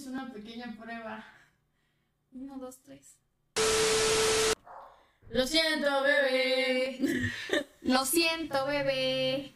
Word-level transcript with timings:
es 0.00 0.06
una 0.06 0.32
pequeña 0.32 0.74
prueba. 0.80 1.22
Uno, 2.32 2.56
dos, 2.56 2.78
tres. 2.82 3.18
Lo 5.28 5.46
siento, 5.46 6.02
bebé. 6.02 7.30
Lo 7.82 8.06
siento, 8.06 8.66
bebé. 8.66 9.52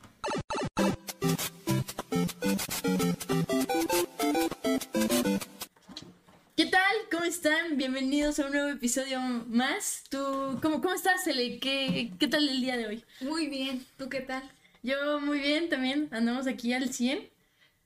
¿Qué 6.55 6.67
tal? 6.67 6.95
¿Cómo 7.11 7.25
están? 7.25 7.79
Bienvenidos 7.79 8.39
a 8.39 8.45
un 8.45 8.53
nuevo 8.53 8.69
episodio 8.69 9.21
más. 9.21 10.05
¿Tú 10.11 10.59
cómo, 10.61 10.83
cómo 10.83 10.93
estás, 10.93 11.27
Ele? 11.27 11.59
¿Qué, 11.59 12.13
¿Qué 12.19 12.29
tal 12.29 12.47
el 12.47 12.61
día 12.61 12.77
de 12.77 12.87
hoy? 12.87 13.05
Muy 13.23 13.49
bien. 13.49 13.87
¿Tú 13.97 14.11
qué 14.11 14.21
tal? 14.21 14.43
Yo 14.83 15.21
muy 15.21 15.39
bien 15.39 15.71
también. 15.71 16.11
Andamos 16.13 16.47
aquí 16.47 16.75
al 16.75 16.93
100. 16.93 17.31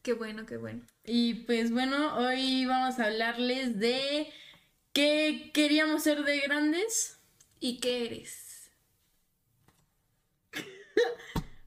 Qué 0.03 0.13
bueno, 0.13 0.45
qué 0.45 0.57
bueno. 0.57 0.83
Y 1.09 1.35
pues 1.35 1.71
bueno, 1.73 2.17
hoy 2.19 2.67
vamos 2.67 2.99
a 2.99 3.07
hablarles 3.07 3.79
de 3.79 4.31
qué 4.93 5.51
queríamos 5.55 6.03
ser 6.03 6.23
de 6.23 6.41
grandes. 6.41 7.19
¿Y 7.61 7.79
qué 7.79 8.07
eres? 8.07 8.71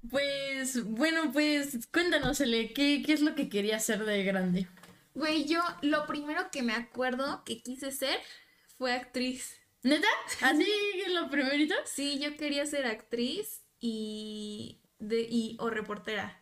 Pues 0.09 0.83
bueno, 0.83 1.31
pues 1.31 1.87
cuéntanos, 1.93 2.41
Ele, 2.41 2.73
¿qué, 2.73 3.01
qué 3.05 3.13
es 3.13 3.21
lo 3.21 3.33
que 3.33 3.47
querías 3.47 3.85
ser 3.85 4.03
de 4.03 4.23
grande? 4.25 4.67
Güey, 5.13 5.45
yo 5.45 5.61
lo 5.81 6.05
primero 6.05 6.51
que 6.51 6.63
me 6.63 6.73
acuerdo 6.73 7.43
que 7.45 7.61
quise 7.61 7.93
ser 7.93 8.19
fue 8.77 8.91
actriz. 8.93 9.61
¿Neta? 9.83 10.07
¿Así 10.41 10.67
lo 11.07 11.29
primerito? 11.29 11.75
Sí, 11.85 12.19
yo 12.19 12.35
quería 12.35 12.65
ser 12.65 12.87
actriz 12.87 13.61
y, 13.79 14.81
de, 14.99 15.21
y 15.29 15.55
o 15.59 15.69
reportera. 15.69 16.40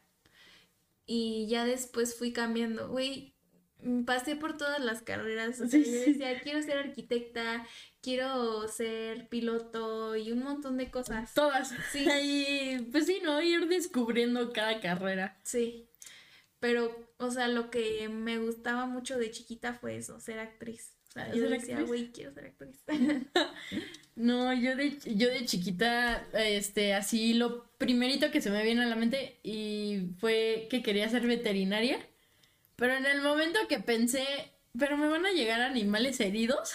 Y 1.12 1.48
ya 1.48 1.66
después 1.66 2.16
fui 2.16 2.32
cambiando. 2.32 2.88
Güey, 2.90 3.34
mm, 3.82 4.04
pasé 4.04 4.36
por 4.36 4.58
todas 4.58 4.80
las 4.80 5.02
carreras. 5.02 5.60
O 5.60 5.68
sea, 5.68 5.80
Sí, 5.84 5.86
yo 5.86 5.92
sí. 5.92 6.12
decía, 6.14 6.40
quiero 6.42 6.62
ser 6.62 6.78
arquitecta, 6.78 7.66
quiero 8.00 8.68
ser 8.68 9.28
piloto 9.28 10.16
y 10.16 10.32
un 10.32 10.44
montón 10.44 10.78
de 10.78 10.92
cosas. 10.92 11.34
Todas. 11.34 11.74
Sí. 11.92 12.08
Y 12.22 12.78
pues 12.92 13.08
sí, 13.08 13.22
¿no? 13.24 13.42
Ir 13.42 13.68
descubriendo 13.68 14.54
cada 14.54 14.80
carrera. 14.82 15.40
Sí. 15.44 15.90
Pero, 16.60 16.96
o 17.18 17.32
sea, 17.32 17.48
lo 17.48 17.72
que 17.72 18.08
me 18.10 18.38
gustaba 18.38 18.86
mucho 18.86 19.18
de 19.18 19.32
chiquita 19.32 19.74
fue 19.74 19.96
eso, 19.98 20.20
ser 20.20 20.38
actriz. 20.38 20.94
Yo 21.16 21.48
¿Ser 21.48 21.50
decía, 21.50 21.82
güey, 21.82 22.12
quiero 22.12 22.34
ser 22.34 22.46
actriz. 22.46 22.84
No, 24.16 24.54
yo 24.54 24.76
de, 24.76 24.98
yo 25.16 25.30
de 25.30 25.46
chiquita, 25.46 26.28
este, 26.34 26.94
así 26.94 27.34
lo 27.34 27.72
primerito 27.78 28.32
que 28.32 28.42
se 28.42 28.50
me 28.52 28.64
viene 28.64 28.84
a 28.84 28.86
la 28.86 28.98
mente 28.98 29.40
y 29.44 30.10
fue 30.20 30.68
que 30.70 30.84
quería 30.84 31.08
ser 31.08 31.26
veterinaria. 31.26 32.06
Pero 32.76 32.96
en 32.96 33.06
el 33.06 33.22
momento 33.22 33.60
que 33.70 33.80
pensé, 33.80 34.26
pero 34.78 34.98
me 34.98 35.08
van 35.08 35.26
a 35.26 35.32
llegar 35.32 35.62
animales 35.62 36.20
heridos, 36.20 36.74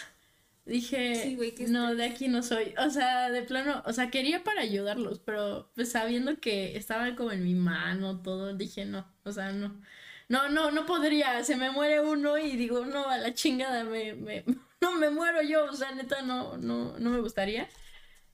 dije, 0.67 1.15
Sí, 1.23 1.67
no, 1.69 1.95
de 1.95 2.05
aquí 2.05 2.29
no 2.29 2.43
soy. 2.43 2.75
O 2.79 2.91
sea, 2.91 3.31
de 3.31 3.43
plano, 3.43 3.83
o 3.87 3.93
sea, 3.93 4.11
quería 4.11 4.45
para 4.45 4.63
ayudarlos, 4.63 5.21
pero 5.21 5.71
pues 5.75 5.93
sabiendo 5.93 6.41
que 6.41 6.77
estaban 6.77 7.17
como 7.17 7.33
en 7.33 7.45
mi 7.45 7.55
mano, 7.55 8.23
todo, 8.23 8.55
dije, 8.55 8.85
no, 8.87 9.07
o 9.25 9.33
sea, 9.33 9.53
no. 9.53 9.81
No, 10.29 10.49
no, 10.49 10.71
no 10.71 10.87
podría, 10.87 11.43
se 11.45 11.57
me 11.57 11.71
muere 11.71 12.01
uno 12.01 12.39
y 12.39 12.57
digo, 12.57 12.85
no, 12.87 13.09
a 13.09 13.19
la 13.19 13.35
chingada, 13.35 13.85
me, 13.85 14.15
me, 14.15 14.45
no 14.81 14.93
me 14.93 15.11
muero 15.11 15.43
yo, 15.43 15.65
o 15.67 15.73
sea, 15.75 15.93
neta, 15.93 16.23
no, 16.23 16.57
no, 16.57 16.99
no 16.99 17.11
me 17.11 17.21
gustaría. 17.21 17.69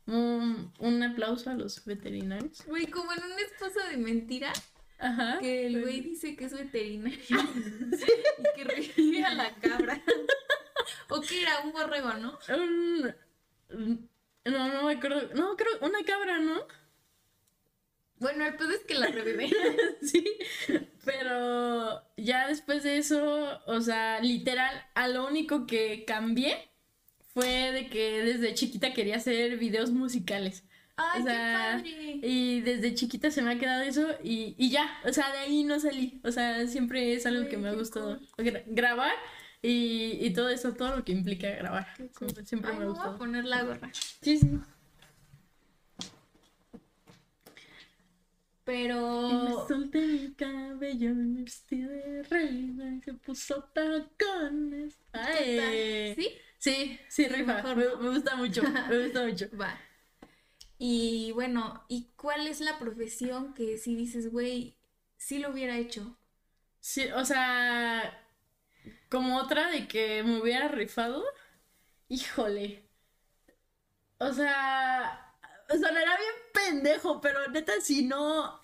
Un, 0.07 0.73
un 0.79 1.03
aplauso 1.03 1.51
a 1.51 1.55
los 1.55 1.85
veterinarios. 1.85 2.65
Güey, 2.67 2.87
como 2.87 3.13
en 3.13 3.23
un 3.23 3.39
esposo 3.39 3.79
de 3.91 3.97
mentira, 3.97 4.53
Ajá. 4.99 5.39
que 5.41 5.67
el 5.67 5.83
güey 5.83 6.01
dice 6.01 6.35
que 6.37 6.47
es 6.47 6.53
veterinario 6.53 7.19
y 7.31 8.57
que 8.57 8.65
revive 8.65 9.25
a 9.25 9.35
la 9.35 9.55
cabra. 9.57 10.01
o 11.11 11.21
que 11.21 11.43
era 11.43 11.61
un 11.61 11.73
borrego, 11.73 12.13
¿no? 12.15 12.39
Un- 12.49 13.15
no, 14.45 14.69
no 14.73 14.83
me 14.85 14.95
acuerdo. 14.95 15.29
No, 15.35 15.55
creo, 15.57 15.71
una 15.83 16.03
cabra, 16.05 16.39
¿no? 16.39 16.67
Bueno, 18.21 18.47
el 18.47 18.55
pedo 18.55 18.71
es 18.71 18.85
que 18.85 18.95
la 18.95 19.07
revive. 19.09 19.51
sí. 20.03 20.25
Pero 21.05 22.03
ya 22.17 22.47
después 22.49 22.83
de 22.83 22.99
eso, 22.99 23.61
o 23.67 23.81
sea, 23.81 24.21
literal, 24.21 24.85
a 24.95 25.09
lo 25.09 25.27
único 25.27 25.67
que 25.67 26.05
cambié 26.07 26.71
fue 27.33 27.73
de 27.73 27.89
que 27.89 28.23
desde 28.23 28.55
chiquita 28.55 28.93
quería 28.93 29.17
hacer 29.17 29.57
videos 29.57 29.91
musicales. 29.91 30.65
¡Ay, 30.97 31.23
o 31.23 31.25
sea, 31.25 31.81
qué 31.83 31.91
padre! 31.93 32.21
y 32.23 32.61
desde 32.61 32.95
chiquita 32.95 33.31
se 33.31 33.41
me 33.41 33.53
ha 33.53 33.59
quedado 33.59 33.83
eso 33.83 34.07
y, 34.23 34.55
y 34.59 34.71
ya, 34.71 34.87
o 35.07 35.13
sea, 35.13 35.33
de 35.33 35.39
ahí 35.39 35.65
no 35.65 35.81
salí. 35.81 36.21
O 36.25 36.31
sea, 36.31 36.67
siempre 36.67 37.15
es 37.15 37.25
algo 37.25 37.49
que 37.49 37.57
me 37.57 37.69
ha 37.71 37.73
gustado. 37.73 38.21
Gra- 38.37 38.65
grabar 38.67 39.13
y, 39.63 40.19
y 40.21 40.33
todo 40.35 40.51
eso, 40.51 40.75
todo 40.75 40.97
lo 40.97 41.05
que 41.05 41.13
implica 41.13 41.49
grabar. 41.53 41.87
Siempre, 42.19 42.45
siempre 42.45 42.71
Ay, 42.73 42.77
me 42.79 42.85
ha 42.85 42.87
voy 42.89 42.97
a 42.97 42.99
gustado. 42.99 43.17
poner 43.19 43.45
la 43.47 43.63
gorra. 43.63 43.91
Sí, 44.21 44.37
sí. 44.39 44.51
Y 49.25 49.39
me 49.39 49.55
Pero... 49.55 49.67
solté 49.67 50.01
mi 50.07 50.35
cabello, 50.35 51.15
me 51.15 51.43
vestí 51.43 51.83
de 51.83 52.23
reina 52.25 52.95
y 52.97 53.01
se 53.03 53.15
puso 53.15 53.65
tacones. 53.75 54.99
Ay. 55.13 56.15
¿Sí? 56.15 56.39
Sí, 56.59 57.01
sí, 57.09 57.29
rifa. 57.29 57.63
Me, 57.75 57.75
me 57.97 58.11
gusta 58.11 58.37
mucho, 58.37 58.63
me 58.89 59.05
gusta 59.05 59.25
mucho. 59.27 59.47
Va. 59.59 59.79
Y 60.79 61.33
bueno, 61.33 61.85
¿y 61.89 62.13
cuál 62.17 62.47
es 62.47 62.61
la 62.61 62.79
profesión 62.79 63.55
que 63.55 63.77
si 63.79 63.95
dices, 63.95 64.31
güey, 64.33 64.79
sí 65.17 65.39
lo 65.39 65.51
hubiera 65.51 65.77
hecho? 65.79 66.17
Sí, 66.81 67.07
o 67.13 67.25
sea, 67.25 68.27
como 69.09 69.39
otra 69.39 69.71
de 69.71 69.89
que 69.89 70.23
me 70.23 70.41
hubiera 70.41 70.69
rifado. 70.69 71.25
Híjole. 72.09 72.89
O 74.19 74.33
sea, 74.33 75.30
sonará 75.79 76.17
bien 76.17 76.35
pendejo, 76.53 77.21
pero 77.21 77.49
neta, 77.49 77.73
si 77.81 78.03
no. 78.05 78.61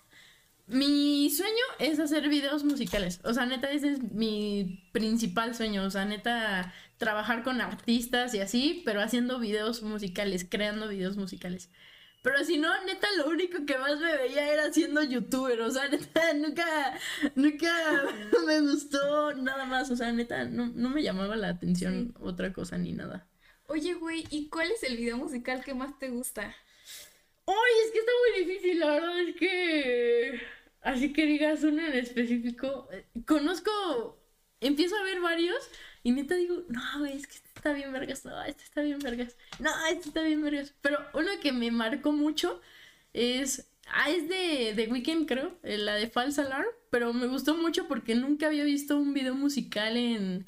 Mi 0.67 1.29
sueño 1.29 1.63
es 1.79 1.99
hacer 1.99 2.27
videos 2.27 2.63
musicales. 2.65 3.21
O 3.23 3.33
sea, 3.33 3.45
neta, 3.45 3.71
ese 3.71 3.93
es 3.93 4.11
mi 4.11 4.89
principal 4.91 5.55
sueño. 5.55 5.83
O 5.83 5.89
sea, 5.89 6.05
neta, 6.05 6.73
trabajar 6.97 7.43
con 7.43 7.61
artistas 7.61 8.33
y 8.33 8.41
así, 8.41 8.81
pero 8.85 9.01
haciendo 9.01 9.39
videos 9.39 9.81
musicales, 9.83 10.45
creando 10.49 10.89
videos 10.89 11.15
musicales. 11.15 11.69
Pero 12.21 12.43
si 12.43 12.57
no, 12.57 12.69
neta, 12.83 13.07
lo 13.17 13.29
único 13.29 13.65
que 13.65 13.77
más 13.77 13.99
me 14.01 14.17
veía 14.17 14.51
era 14.51 14.73
siendo 14.73 15.01
youtuber. 15.01 15.61
O 15.61 15.71
sea, 15.71 15.87
neta, 15.89 16.33
nunca, 16.33 16.99
nunca 17.35 18.03
me 18.45 18.59
gustó 18.61 19.33
nada 19.35 19.65
más. 19.65 19.89
O 19.91 19.95
sea, 19.95 20.11
neta, 20.11 20.43
no, 20.43 20.67
no 20.75 20.89
me 20.89 21.03
llamaba 21.03 21.37
la 21.37 21.47
atención 21.49 22.13
otra 22.19 22.51
cosa 22.51 22.77
ni 22.77 22.91
nada. 22.91 23.29
Oye, 23.67 23.93
güey, 23.93 24.25
¿y 24.29 24.49
cuál 24.49 24.71
es 24.71 24.83
el 24.83 24.97
video 24.97 25.17
musical 25.17 25.63
que 25.63 25.73
más 25.73 25.97
te 25.99 26.09
gusta? 26.09 26.53
Uy, 27.47 27.55
es 27.85 27.91
que 27.91 27.99
está 27.99 28.11
muy 28.21 28.45
difícil, 28.45 28.79
la 28.79 28.87
verdad 28.87 29.19
es 29.21 29.35
que. 29.35 30.41
Así 30.81 31.13
que 31.13 31.25
digas 31.25 31.63
uno 31.63 31.85
en 31.85 31.93
específico. 31.93 32.89
eh, 32.91 33.05
Conozco. 33.25 34.17
Empiezo 34.59 34.97
a 34.97 35.03
ver 35.03 35.21
varios 35.21 35.69
y 36.03 36.11
neta 36.11 36.35
digo, 36.35 36.63
no, 36.69 37.05
es 37.05 37.27
que 37.27 37.35
este 37.35 37.49
está 37.55 37.73
bien 37.73 37.91
vergas, 37.93 38.25
no, 38.25 38.41
este 38.43 38.63
está 38.63 38.81
bien 38.81 38.97
vergas, 38.99 39.37
no, 39.59 39.69
este 39.87 40.07
está 40.09 40.23
bien 40.23 40.41
vergas. 40.41 40.73
Pero 40.81 40.99
uno 41.13 41.29
que 41.41 41.51
me 41.51 41.71
marcó 41.71 42.11
mucho 42.11 42.61
es. 43.13 43.69
Ah, 43.89 44.09
es 44.11 44.27
de, 44.29 44.73
de 44.75 44.87
Weekend, 44.91 45.27
creo, 45.27 45.57
eh, 45.63 45.77
la 45.77 45.95
de 45.95 46.09
False 46.09 46.41
Alarm, 46.41 46.67
pero 46.91 47.13
me 47.13 47.27
gustó 47.27 47.55
mucho 47.55 47.87
porque 47.87 48.15
nunca 48.15 48.47
había 48.47 48.65
visto 48.65 48.97
un 48.97 49.13
video 49.13 49.35
musical 49.35 49.95
en, 49.97 50.45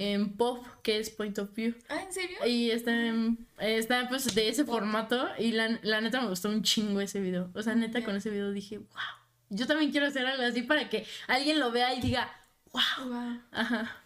en 0.00 0.36
pop, 0.36 0.64
que 0.82 0.98
es 0.98 1.10
Point 1.10 1.36
of 1.40 1.52
View. 1.54 1.74
Ah, 1.88 2.02
¿en 2.04 2.12
serio? 2.12 2.36
Y 2.46 2.70
está, 2.70 2.92
en- 3.06 3.46
está 3.58 4.08
pues 4.08 4.32
de 4.34 4.48
ese 4.48 4.64
formato 4.64 5.28
y 5.38 5.50
la, 5.52 5.78
la 5.82 6.00
neta 6.00 6.20
me 6.20 6.28
gustó 6.28 6.48
un 6.48 6.62
chingo 6.62 7.00
ese 7.00 7.20
video. 7.20 7.50
O 7.54 7.62
sea, 7.62 7.74
neta 7.74 8.04
con 8.04 8.14
ese 8.14 8.30
video 8.30 8.52
dije, 8.52 8.78
wow, 8.78 8.86
yo 9.50 9.66
también 9.66 9.90
quiero 9.90 10.06
hacer 10.06 10.24
algo 10.24 10.44
así 10.44 10.62
para 10.62 10.88
que 10.88 11.04
alguien 11.26 11.58
lo 11.58 11.72
vea 11.72 11.94
y 11.94 12.00
diga, 12.00 12.30
wow. 12.72 13.08
Wow. 13.08 13.40
Ajá. 13.50 13.96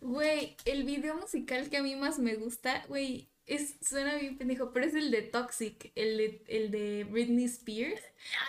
Güey, 0.00 0.56
el 0.64 0.84
video 0.84 1.16
musical 1.16 1.68
que 1.70 1.76
a 1.78 1.82
mí 1.82 1.96
más 1.96 2.18
me 2.20 2.34
gusta, 2.36 2.84
güey, 2.88 3.28
es, 3.54 3.76
suena 3.80 4.14
bien 4.16 4.38
pendejo, 4.38 4.72
pero 4.72 4.86
es 4.86 4.94
el 4.94 5.10
de 5.10 5.22
Toxic, 5.22 5.92
el 5.94 6.16
de, 6.16 6.44
el 6.48 6.70
de 6.70 7.04
Britney 7.04 7.44
Spears. 7.44 8.00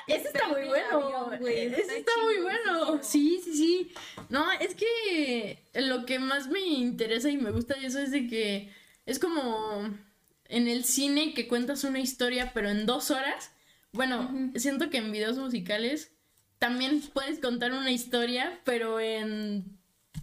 Ese 0.08 0.28
está 0.28 0.48
muy 0.48 0.66
bueno. 0.66 1.28
avión, 1.28 1.48
Ese 1.48 1.82
está 1.82 1.96
está 1.96 2.12
muy 2.24 2.38
bueno. 2.42 3.04
Sí, 3.04 3.42
sí, 3.44 3.54
sí. 3.56 3.94
No, 4.30 4.52
es 4.54 4.76
que 4.76 5.60
lo 5.74 6.06
que 6.06 6.20
más 6.20 6.48
me 6.48 6.60
interesa 6.60 7.30
y 7.30 7.38
me 7.38 7.52
gusta 7.52 7.76
de 7.76 7.88
eso 7.88 8.00
es 8.00 8.12
de 8.12 8.28
que 8.28 8.72
es 9.06 9.20
como 9.20 9.90
en 10.50 10.68
el 10.68 10.86
cine 10.86 11.34
que 11.34 11.48
cuentas 11.48 11.84
una 11.84 12.00
historia, 12.00 12.52
pero 12.54 12.70
en 12.70 12.86
dos 12.86 13.12
horas. 13.12 13.52
Bueno, 13.92 14.52
siento 14.56 14.90
que 14.90 14.98
en 14.98 15.12
videos 15.12 15.38
musicales 15.38 16.12
también 16.60 17.02
puedes 17.14 17.40
contar 17.40 17.74
una 17.74 17.92
historia, 17.92 18.62
pero 18.64 19.00
en 19.00 19.78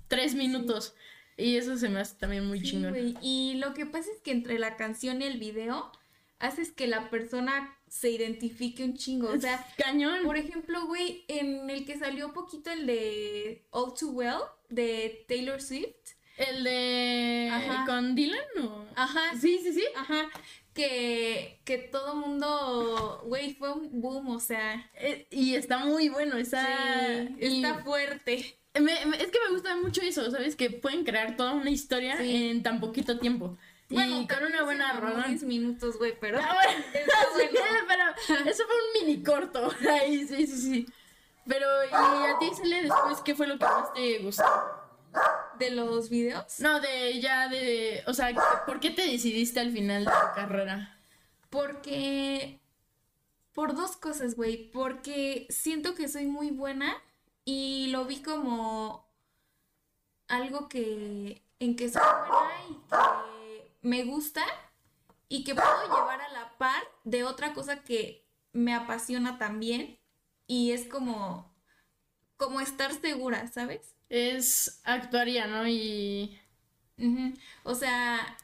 tres 0.08 0.34
minutos. 0.34 0.94
Y 1.40 1.56
eso 1.56 1.76
se 1.78 1.88
me 1.88 2.00
hace 2.00 2.16
también 2.16 2.46
muy 2.46 2.60
Sí, 2.60 2.66
chingón. 2.70 3.16
Y 3.22 3.54
lo 3.54 3.74
que 3.74 3.86
pasa 3.86 4.10
es 4.14 4.20
que 4.22 4.30
entre 4.32 4.58
la 4.58 4.76
canción 4.76 5.22
y 5.22 5.24
el 5.24 5.38
video 5.38 5.90
haces 6.38 6.70
que 6.72 6.86
la 6.86 7.10
persona 7.10 7.76
se 7.88 8.10
identifique 8.10 8.82
un 8.84 8.94
chingo. 8.96 9.28
O 9.30 9.38
sea, 9.38 9.66
Cañón. 9.76 10.22
por 10.24 10.36
ejemplo, 10.36 10.86
güey, 10.86 11.24
en 11.28 11.68
el 11.70 11.84
que 11.84 11.98
salió 11.98 12.32
poquito 12.32 12.70
el 12.70 12.86
de 12.86 13.66
All 13.70 13.92
Too 13.98 14.10
Well 14.10 14.38
de 14.68 15.24
Taylor 15.28 15.60
Swift. 15.60 15.94
El 16.36 16.64
de... 16.64 17.50
Ajá. 17.52 17.84
¿Con 17.84 18.14
Dylan 18.14 18.40
o...? 18.62 18.86
Ajá, 18.96 19.32
Sí, 19.38 19.58
sí, 19.62 19.74
sí. 19.74 19.84
Ajá, 19.94 20.30
que, 20.72 21.60
que 21.64 21.76
todo 21.76 22.14
mundo, 22.14 23.22
güey, 23.26 23.54
fue 23.54 23.72
un 23.72 24.00
boom, 24.00 24.28
o 24.30 24.40
sea, 24.40 24.90
Eh, 24.94 25.26
y 25.30 25.54
está 25.54 25.78
muy 25.84 26.08
bueno, 26.08 26.36
está... 26.38 27.26
sí, 27.28 27.36
y- 27.40 27.56
está 27.62 27.82
fuerte. 27.84 28.56
Me- 28.74 29.04
me- 29.06 29.16
es 29.22 29.30
que 29.30 29.38
me 29.48 29.52
gusta 29.54 29.74
mucho 29.76 30.00
eso, 30.02 30.30
¿sabes? 30.30 30.54
Que 30.56 30.70
pueden 30.70 31.04
crear 31.04 31.36
toda 31.36 31.52
una 31.52 31.70
historia 31.70 32.16
Sí. 32.18 32.50
en 32.50 32.62
tan 32.62 32.80
poquito 32.80 33.18
tiempo. 33.18 33.56
y 33.92 34.26
con 34.28 34.44
una 34.44 34.62
buena 34.62 34.92
rola. 34.92 35.24
10 35.26 35.42
minutos, 35.42 35.98
güey, 35.98 36.14
pero 36.20 36.38
Ah, 36.38 36.54
bueno, 36.54 36.84
bueno. 37.86 38.04
pero 38.28 38.44
eso 38.48 38.62
fue 38.64 38.76
un 38.76 39.06
mini 39.08 39.22
corto. 39.24 39.68
Ahí, 39.90 40.26
sí, 40.28 40.46
sí, 40.46 40.56
sí. 40.58 40.86
Pero, 41.46 41.66
¿y 41.84 41.92
a 41.92 42.38
ti, 42.38 42.50
Cele, 42.54 42.82
después 42.82 43.18
qué 43.24 43.34
fue 43.34 43.48
lo 43.48 43.58
que 43.58 43.64
más 43.64 43.92
te 43.92 44.18
gustó? 44.20 44.44
de 45.58 45.72
los 45.72 46.08
videos, 46.08 46.60
No, 46.60 46.78
de 46.80 47.20
ya 47.20 47.48
de. 47.48 48.04
O 48.06 48.14
sea, 48.14 48.32
¿por 48.64 48.78
qué 48.78 48.90
te 48.90 49.02
decidiste 49.02 49.58
al 49.58 49.72
final 49.72 50.04
de 50.04 50.10
tu 50.12 50.34
carrera? 50.36 50.96
porque 51.50 52.60
por 53.52 53.74
dos 53.74 53.96
cosas, 53.96 54.36
güey, 54.36 54.70
porque 54.70 55.46
siento 55.50 55.94
que 55.96 56.06
soy 56.08 56.26
muy 56.26 56.50
buena 56.50 56.96
y 57.44 57.88
lo 57.88 58.04
vi 58.04 58.22
como 58.22 59.08
algo 60.28 60.68
que 60.68 61.42
en 61.58 61.76
que 61.76 61.88
soy 61.88 62.02
buena 62.02 62.54
y 62.68 62.74
que 62.88 63.72
me 63.82 64.04
gusta 64.04 64.44
y 65.28 65.44
que 65.44 65.54
puedo 65.54 65.82
llevar 65.84 66.20
a 66.20 66.32
la 66.32 66.56
par 66.58 66.82
de 67.04 67.24
otra 67.24 67.52
cosa 67.52 67.82
que 67.82 68.26
me 68.52 68.74
apasiona 68.74 69.38
también 69.38 69.98
y 70.46 70.72
es 70.72 70.86
como 70.86 71.50
como 72.40 72.60
estar 72.62 72.98
segura, 72.98 73.46
¿sabes? 73.48 73.94
Es 74.08 74.80
actuaría, 74.84 75.46
¿no? 75.46 75.68
Y. 75.68 76.38
O 77.64 77.74
sea, 77.74 78.36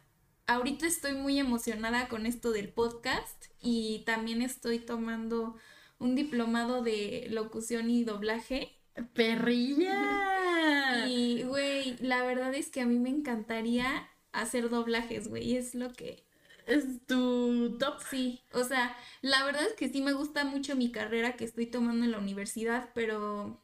ahorita 0.46 0.86
estoy 0.86 1.14
muy 1.14 1.38
emocionada 1.38 2.08
con 2.08 2.26
esto 2.26 2.52
del 2.52 2.68
podcast 2.68 3.46
y 3.60 4.02
también 4.06 4.42
estoy 4.42 4.78
tomando 4.78 5.56
un 5.98 6.14
diplomado 6.14 6.82
de 6.82 7.26
locución 7.30 7.90
y 7.90 8.04
doblaje. 8.04 8.78
¡Perrilla! 9.14 11.06
Y, 11.08 11.42
güey, 11.42 11.96
la 11.98 12.22
verdad 12.24 12.54
es 12.54 12.70
que 12.70 12.80
a 12.80 12.86
mí 12.86 12.98
me 12.98 13.10
encantaría 13.10 14.08
hacer 14.32 14.70
doblajes, 14.70 15.28
güey, 15.28 15.56
es 15.56 15.74
lo 15.74 15.92
que... 15.92 16.24
Es 16.66 16.84
tu 17.06 17.76
top. 17.78 18.00
Sí, 18.10 18.42
o 18.52 18.64
sea, 18.64 18.96
la 19.22 19.44
verdad 19.44 19.64
es 19.64 19.74
que 19.74 19.88
sí 19.88 20.00
me 20.02 20.12
gusta 20.12 20.44
mucho 20.44 20.74
mi 20.74 20.90
carrera 20.90 21.36
que 21.36 21.44
estoy 21.44 21.66
tomando 21.66 22.04
en 22.04 22.10
la 22.10 22.18
universidad, 22.18 22.90
pero... 22.94 23.60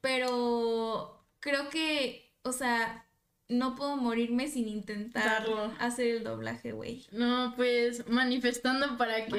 Pero 0.00 1.24
creo 1.40 1.70
que, 1.70 2.30
o 2.42 2.52
sea, 2.52 3.05
no 3.48 3.76
puedo 3.76 3.96
morirme 3.96 4.48
sin 4.48 4.68
intentar 4.68 5.24
Darlo. 5.24 5.72
hacer 5.78 6.06
el 6.08 6.24
doblaje, 6.24 6.72
güey. 6.72 7.06
No, 7.12 7.52
pues 7.56 8.08
manifestando 8.08 8.96
para 8.98 9.26
que. 9.26 9.30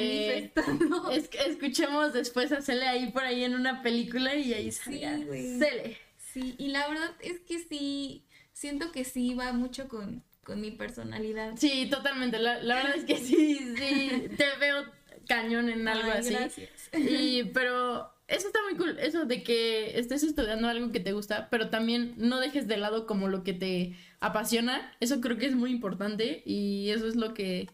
Manifestando. 0.56 1.12
Es 1.12 1.30
escuchemos 1.48 2.14
después 2.14 2.52
a 2.52 2.62
Cele 2.62 2.88
ahí 2.88 3.12
por 3.12 3.24
ahí 3.24 3.44
en 3.44 3.56
una 3.56 3.82
película 3.82 4.36
y 4.36 4.54
ahí 4.54 4.72
Sí, 4.72 5.00
salga 5.00 5.18
güey. 5.26 5.60
Cele. 5.60 5.98
Sí, 6.34 6.56
y 6.58 6.70
la 6.70 6.88
verdad 6.88 7.12
es 7.22 7.40
que 7.42 7.60
sí, 7.60 8.26
siento 8.54 8.92
que 8.92 9.04
sí 9.04 9.34
va 9.34 9.52
mucho 9.54 9.88
con, 9.88 10.24
con 10.44 10.62
mi 10.62 10.72
personalidad. 10.72 11.54
Sí, 11.58 11.88
totalmente. 11.90 12.40
La, 12.40 12.62
la 12.62 12.76
verdad 12.76 12.96
es 12.96 13.06
que 13.06 13.18
sí, 13.18 13.74
sí. 13.78 14.28
Te 14.38 14.46
veo 14.60 14.86
cañón 15.28 15.70
en 15.70 15.88
algo 15.88 16.12
Ay, 16.12 16.20
así. 16.20 16.34
gracias. 16.34 16.90
Y, 16.94 17.44
pero 17.54 18.14
eso 18.28 18.48
está 18.48 18.60
muy 18.70 18.78
cool, 18.78 18.98
eso 19.00 19.26
de 19.26 19.42
que 19.44 19.98
estés 20.00 20.24
estudiando 20.24 20.68
algo 20.68 20.92
que 20.92 21.00
te 21.00 21.14
gusta, 21.14 21.50
pero 21.50 21.70
también 21.70 22.14
no 22.18 22.40
dejes 22.40 22.68
de 22.68 22.78
lado 22.78 23.06
como 23.08 23.28
lo 23.30 23.44
que 23.44 23.54
te 23.54 23.96
apasiona. 24.20 24.94
Eso 25.00 25.22
creo 25.22 25.38
que 25.38 25.46
es 25.46 25.56
muy 25.56 25.72
importante 25.72 26.44
y 26.46 26.90
eso 26.90 27.08
es 27.08 27.16
lo 27.16 27.34
que 27.34 27.70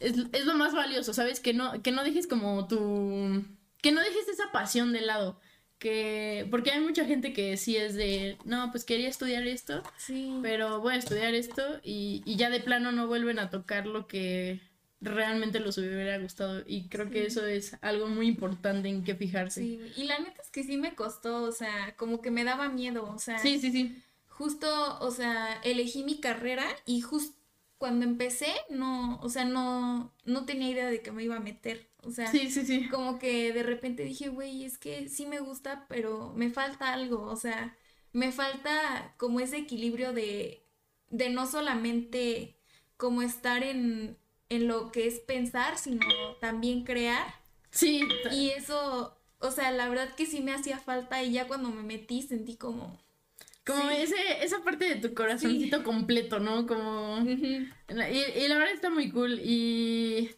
es, 0.00 0.14
es 0.32 0.44
lo 0.44 0.54
más 0.54 0.74
valioso, 0.74 1.14
¿sabes? 1.14 1.40
Que 1.40 1.54
no, 1.54 1.80
que 1.82 1.92
no 1.92 2.04
dejes 2.04 2.26
como 2.26 2.66
tu... 2.68 3.44
que 3.80 3.92
no 3.92 4.00
dejes 4.02 4.28
esa 4.28 4.52
pasión 4.52 4.92
de 4.92 5.00
lado. 5.00 5.40
Que, 5.78 6.46
porque 6.50 6.70
hay 6.70 6.80
mucha 6.80 7.04
gente 7.04 7.32
que 7.32 7.56
sí 7.56 7.76
es 7.76 7.94
de, 7.94 8.38
no, 8.44 8.70
pues 8.70 8.84
quería 8.84 9.08
estudiar 9.08 9.46
esto, 9.46 9.82
Sí. 9.98 10.38
pero 10.42 10.80
voy 10.80 10.94
a 10.94 10.98
estudiar 10.98 11.34
esto 11.34 11.62
y, 11.82 12.22
y 12.24 12.36
ya 12.36 12.48
de 12.48 12.60
plano 12.60 12.90
no 12.92 13.06
vuelven 13.06 13.38
a 13.38 13.50
tocar 13.50 13.86
lo 13.86 14.06
que 14.06 14.60
realmente 15.04 15.60
los 15.60 15.78
hubiera 15.78 16.18
gustado 16.18 16.62
y 16.66 16.88
creo 16.88 17.10
que 17.10 17.26
eso 17.26 17.46
es 17.46 17.76
algo 17.82 18.08
muy 18.08 18.26
importante 18.28 18.88
en 18.88 19.04
qué 19.04 19.14
fijarse. 19.14 19.60
Sí, 19.60 19.80
y 19.96 20.04
la 20.04 20.18
neta 20.18 20.42
es 20.42 20.50
que 20.50 20.62
sí 20.64 20.76
me 20.76 20.94
costó, 20.94 21.42
o 21.44 21.52
sea, 21.52 21.94
como 21.96 22.20
que 22.22 22.30
me 22.30 22.44
daba 22.44 22.68
miedo, 22.68 23.04
o 23.12 23.18
sea, 23.18 23.38
Sí, 23.38 23.58
sí, 23.60 23.70
sí. 23.72 24.02
justo, 24.28 24.98
o 25.00 25.10
sea, 25.10 25.60
elegí 25.64 26.04
mi 26.04 26.20
carrera 26.20 26.66
y 26.86 27.00
justo 27.02 27.36
cuando 27.78 28.04
empecé, 28.06 28.46
no, 28.70 29.18
o 29.20 29.28
sea, 29.28 29.44
no, 29.44 30.14
no 30.24 30.44
tenía 30.46 30.70
idea 30.70 30.86
de 30.86 31.02
que 31.02 31.12
me 31.12 31.24
iba 31.24 31.36
a 31.36 31.40
meter, 31.40 31.88
o 32.02 32.10
sea, 32.10 32.28
Sí, 32.30 32.50
sí, 32.50 32.64
sí. 32.64 32.88
como 32.88 33.18
que 33.18 33.52
de 33.52 33.62
repente 33.62 34.04
dije, 34.04 34.28
güey, 34.28 34.64
es 34.64 34.78
que 34.78 35.08
sí 35.08 35.26
me 35.26 35.40
gusta, 35.40 35.86
pero 35.88 36.32
me 36.34 36.50
falta 36.50 36.92
algo, 36.92 37.22
o 37.26 37.36
sea, 37.36 37.76
me 38.12 38.32
falta 38.32 39.14
como 39.18 39.40
ese 39.40 39.58
equilibrio 39.58 40.12
de, 40.12 40.64
de 41.10 41.28
no 41.30 41.46
solamente 41.46 42.56
como 42.96 43.22
estar 43.22 43.62
en, 43.64 44.16
en 44.48 44.68
lo 44.68 44.92
que 44.92 45.06
es 45.06 45.20
pensar, 45.20 45.78
sino 45.78 46.06
también 46.40 46.84
crear. 46.84 47.34
Sí, 47.70 48.02
Y 48.30 48.50
eso, 48.50 49.16
o 49.38 49.50
sea, 49.50 49.70
la 49.72 49.88
verdad 49.88 50.14
que 50.14 50.26
sí 50.26 50.40
me 50.40 50.52
hacía 50.54 50.78
falta 50.78 51.22
y 51.22 51.32
ya 51.32 51.46
cuando 51.48 51.70
me 51.70 51.82
metí 51.82 52.22
sentí 52.22 52.56
como... 52.56 53.02
como 53.66 53.90
sí. 53.90 53.96
ese, 53.98 54.44
esa 54.44 54.62
parte 54.62 54.84
de 54.84 54.96
tu 54.96 55.14
corazoncito 55.14 55.82
completo, 55.82 56.38
¿no? 56.38 56.66
Como... 56.66 57.20
Y, 57.26 58.40
y 58.40 58.48
la 58.48 58.58
verdad 58.58 58.74
está 58.74 58.90
muy 58.90 59.10
cool 59.10 59.40
y 59.42 60.30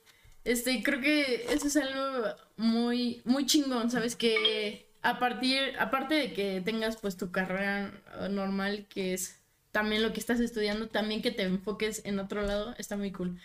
este 0.44 0.82
creo 0.82 1.00
que 1.00 1.46
eso 1.50 1.66
es 1.66 1.76
algo 1.76 2.28
muy 2.56 3.20
muy 3.24 3.44
chingón, 3.46 3.90
¿sabes? 3.90 4.16
Que 4.16 4.86
a 5.02 5.18
partir 5.18 5.74
aparte 5.78 6.14
de 6.14 6.32
que 6.32 6.62
tengas 6.64 6.96
pues 6.96 7.16
tu 7.16 7.30
carrera 7.30 7.92
normal 8.30 8.86
que 8.88 9.12
es 9.12 9.40
también 9.72 10.02
lo 10.02 10.12
que 10.14 10.20
estás 10.20 10.40
estudiando, 10.40 10.88
también 10.88 11.20
que 11.20 11.32
te 11.32 11.42
enfoques 11.42 12.00
en 12.06 12.18
otro 12.18 12.42
lado, 12.42 12.74
está 12.78 12.96
muy 12.96 13.12
cool. 13.12 13.38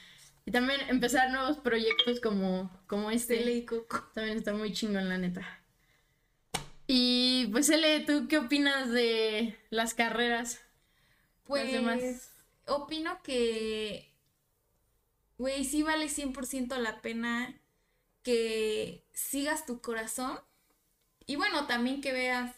Y 0.46 0.52
también 0.52 0.82
empezar 0.90 1.32
nuevos 1.32 1.58
proyectos 1.58 2.20
como 2.20 2.70
como 2.88 3.12
este 3.12 3.38
Cele 3.38 3.54
y 3.58 3.66
Coco. 3.66 4.10
también 4.14 4.38
está 4.38 4.54
muy 4.54 4.74
chingón 4.74 5.10
la 5.10 5.18
neta. 5.18 5.62
Y 6.88 7.48
pues 7.52 7.70
Ele, 7.70 8.02
¿tú 8.02 8.28
qué 8.28 8.38
opinas 8.38 8.92
de 8.92 9.58
las 9.70 9.94
carreras? 9.94 10.60
Pues 11.46 11.72
demás. 11.72 12.32
opino 12.68 13.22
que, 13.24 14.12
güey, 15.38 15.64
sí 15.64 15.84
vale 15.84 16.08
100% 16.08 16.78
la 16.78 17.02
pena 17.02 17.54
que 18.24 19.06
sigas 19.14 19.66
tu 19.66 19.82
corazón 19.82 20.40
y 21.26 21.36
bueno, 21.36 21.66
también 21.68 22.02
que 22.02 22.12
veas 22.12 22.54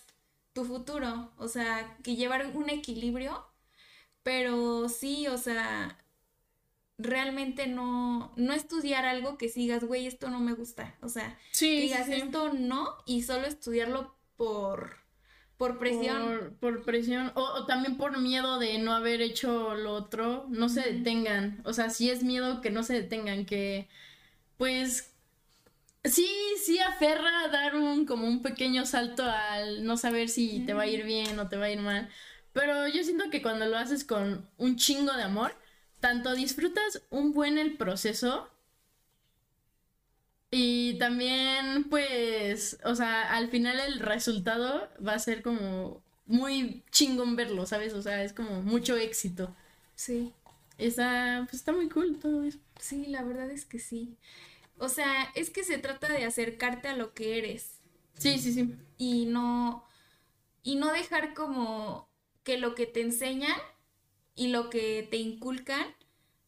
tu 0.54 0.66
futuro, 0.66 1.32
o 1.38 1.48
sea, 1.48 1.98
que 2.04 2.16
llevar 2.16 2.48
un 2.56 2.70
equilibrio, 2.70 3.46
pero 4.24 4.90
sí, 4.90 5.28
o 5.28 5.38
sea, 5.38 6.02
realmente 6.98 7.68
no, 7.68 8.34
no 8.36 8.54
estudiar 8.54 9.06
algo 9.06 9.38
que 9.38 9.50
sigas, 9.50 9.84
güey, 9.84 10.08
esto 10.08 10.30
no 10.30 10.40
me 10.40 10.54
gusta, 10.54 10.96
o 11.02 11.10
sea, 11.10 11.38
que 11.38 11.58
Sí, 11.58 11.82
digas 11.82 12.08
esto 12.10 12.54
no 12.54 12.98
y 13.06 13.24
solo 13.24 13.48
estudiarlo 13.48 14.16
por, 14.38 14.98
por 15.58 15.80
presión. 15.80 16.56
Por, 16.60 16.76
por 16.76 16.84
presión. 16.84 17.32
O, 17.36 17.42
o 17.44 17.66
también 17.66 17.98
por 17.98 18.20
miedo 18.20 18.60
de 18.60 18.78
no 18.80 18.94
haber 18.94 19.22
hecho 19.22 19.76
lo 19.76 19.94
otro. 19.94 20.46
No 20.50 20.70
se 20.70 20.82
detengan. 20.82 21.62
O 21.66 21.74
sea, 21.74 21.90
sí 21.90 22.10
es 22.10 22.24
miedo 22.24 22.62
que 22.62 22.70
no 22.70 22.84
se 22.84 22.94
detengan. 22.94 23.46
Que 23.46 23.88
pues 24.58 25.14
sí, 26.04 26.28
sí 26.64 26.80
aferra 26.80 27.42
a 27.46 27.48
dar 27.50 27.76
un 27.76 28.06
como 28.06 28.28
un 28.28 28.42
pequeño 28.42 28.86
salto 28.86 29.24
al 29.24 29.86
no 29.86 29.98
saber 29.98 30.30
si 30.30 30.60
te 30.66 30.74
va 30.74 30.84
a 30.84 30.88
ir 30.88 31.04
bien 31.06 31.40
o 31.40 31.50
te 31.50 31.58
va 31.58 31.66
a 31.66 31.72
ir 31.72 31.80
mal. 31.80 32.10
Pero 32.54 32.88
yo 32.88 33.04
siento 33.04 33.30
que 33.30 33.42
cuando 33.42 33.66
lo 33.66 33.78
haces 33.78 34.04
con 34.04 34.50
un 34.58 34.76
chingo 34.76 35.14
de 35.14 35.24
amor, 35.24 35.56
tanto 36.03 36.36
disfrutas 36.36 37.01
un 37.12 37.31
buen 37.33 37.57
el 37.57 37.77
proceso. 37.77 38.50
Y 40.51 40.98
también, 41.00 41.86
pues, 41.89 42.77
o 42.86 42.93
sea, 42.95 43.33
al 43.36 43.50
final 43.50 43.79
el 43.79 44.00
resultado 44.00 44.88
va 45.05 45.13
a 45.15 45.19
ser 45.19 45.41
como 45.41 46.03
muy 46.27 46.83
chingón 46.91 47.36
verlo, 47.36 47.65
¿sabes? 47.65 47.93
O 47.93 48.01
sea, 48.03 48.24
es 48.24 48.33
como 48.33 48.62
mucho 48.62 48.95
éxito. 48.98 49.55
Sí. 49.95 50.33
Está, 50.77 51.41
pues 51.50 51.55
está 51.55 51.72
muy 51.72 51.89
cool 51.89 52.19
todo 52.19 52.43
eso. 52.43 52.60
Sí, 52.79 53.05
la 53.07 53.24
verdad 53.24 53.50
es 53.51 53.65
que 53.65 53.79
sí. 53.79 54.17
O 54.77 54.89
sea, 54.89 55.31
es 55.36 55.50
que 55.50 55.63
se 55.63 55.77
trata 55.79 56.12
de 56.12 56.25
acercarte 56.25 56.89
a 56.89 56.95
lo 56.98 57.13
que 57.13 57.38
eres 57.39 57.79
Sí, 58.15 58.39
sí, 58.39 58.53
sí. 58.53 58.75
y 58.98 59.25
no 59.25 59.86
y 60.63 60.75
no 60.75 60.91
dejar 60.93 61.33
como 61.33 62.10
que 62.43 62.57
lo 62.57 62.75
que 62.75 62.86
te 62.88 63.01
enseñan 63.01 63.57
y 64.36 64.48
lo 64.48 64.70
que 64.70 65.08
te 65.10 65.18
inculcan 65.18 65.86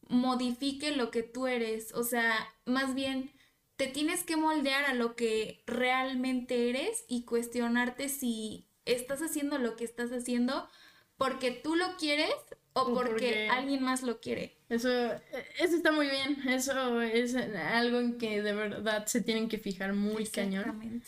modifique 0.08 0.92
lo 0.94 1.10
que 1.10 1.22
tú 1.22 1.46
eres. 1.46 1.92
O 1.94 2.04
sea, 2.04 2.34
más 2.64 2.94
bien 2.94 3.30
te 3.76 3.86
tienes 3.86 4.22
que 4.24 4.36
moldear 4.36 4.84
a 4.84 4.94
lo 4.94 5.16
que 5.16 5.62
realmente 5.66 6.70
eres 6.70 7.04
y 7.08 7.24
cuestionarte 7.24 8.08
si 8.08 8.66
estás 8.84 9.20
haciendo 9.20 9.58
lo 9.58 9.76
que 9.76 9.84
estás 9.84 10.10
haciendo 10.12 10.68
porque 11.16 11.50
tú 11.50 11.74
lo 11.76 11.96
quieres 11.96 12.32
o 12.72 12.82
O 12.82 12.94
porque, 12.94 13.10
porque- 13.10 13.48
alguien 13.50 13.82
más 13.82 14.02
lo 14.02 14.20
quiere. 14.20 14.56
Eso, 14.68 14.88
eso 15.58 15.76
está 15.76 15.92
muy 15.92 16.08
bien. 16.08 16.36
Eso 16.48 17.00
es 17.00 17.34
algo 17.34 18.00
en 18.00 18.18
que 18.18 18.42
de 18.42 18.52
verdad 18.52 19.06
se 19.06 19.20
tienen 19.22 19.48
que 19.48 19.58
fijar 19.58 19.92
muy 19.94 20.26
cañón. 20.26 20.64
Exactamente. 20.64 21.06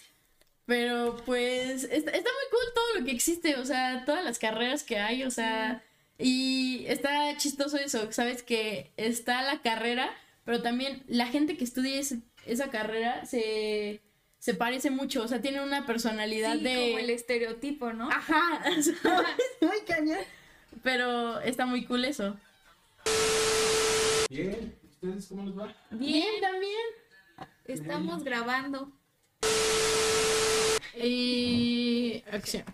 Pero 0.65 1.17
pues 1.25 1.85
está, 1.85 2.11
está 2.11 2.31
muy 2.31 2.51
cool 2.51 2.75
todo 2.75 2.99
lo 3.01 3.05
que 3.07 3.11
existe, 3.13 3.57
o 3.57 3.65
sea, 3.65 4.05
todas 4.05 4.23
las 4.23 4.39
carreras 4.39 4.85
que 4.85 4.99
hay, 4.99 5.25
o 5.25 5.31
sea, 5.31 5.83
y 6.19 6.85
está 6.89 7.37
chistoso 7.37 7.77
eso, 7.77 8.11
sabes 8.13 8.43
que 8.43 8.91
está 8.97 9.43
la 9.43 9.63
carrera, 9.63 10.11
pero 10.45 10.63
también 10.63 11.03
la 11.07 11.27
gente 11.27 11.57
que 11.57 11.65
estudia 11.65 11.99
ese- 12.01 12.21
esa 12.47 12.71
carrera 12.71 13.25
se, 13.27 14.01
se 14.39 14.55
parece 14.55 14.91
mucho, 14.91 15.23
o 15.23 15.29
sea, 15.29 15.41
tiene 15.41 15.63
una 15.63 15.87
personalidad 15.87 16.55
Sí, 16.57 16.65
de... 16.65 16.75
como 16.75 16.99
el 16.99 17.11
estereotipo, 17.11 17.93
¿no? 17.93 18.11
Ajá, 18.11 18.63
muy 19.61 19.81
cañón. 19.87 20.19
Pero 20.83 21.41
está 21.41 21.67
muy 21.67 21.85
cool 21.85 22.05
eso. 22.05 22.37
Bien, 24.31 24.75
¿ustedes 24.91 25.27
cómo 25.27 25.45
les 25.45 25.59
va? 25.59 25.75
Bien, 25.91 26.41
también. 26.41 26.73
Estamos 27.67 28.25
grabando. 28.25 28.93
Y... 31.01 32.23
Acción. 32.33 32.65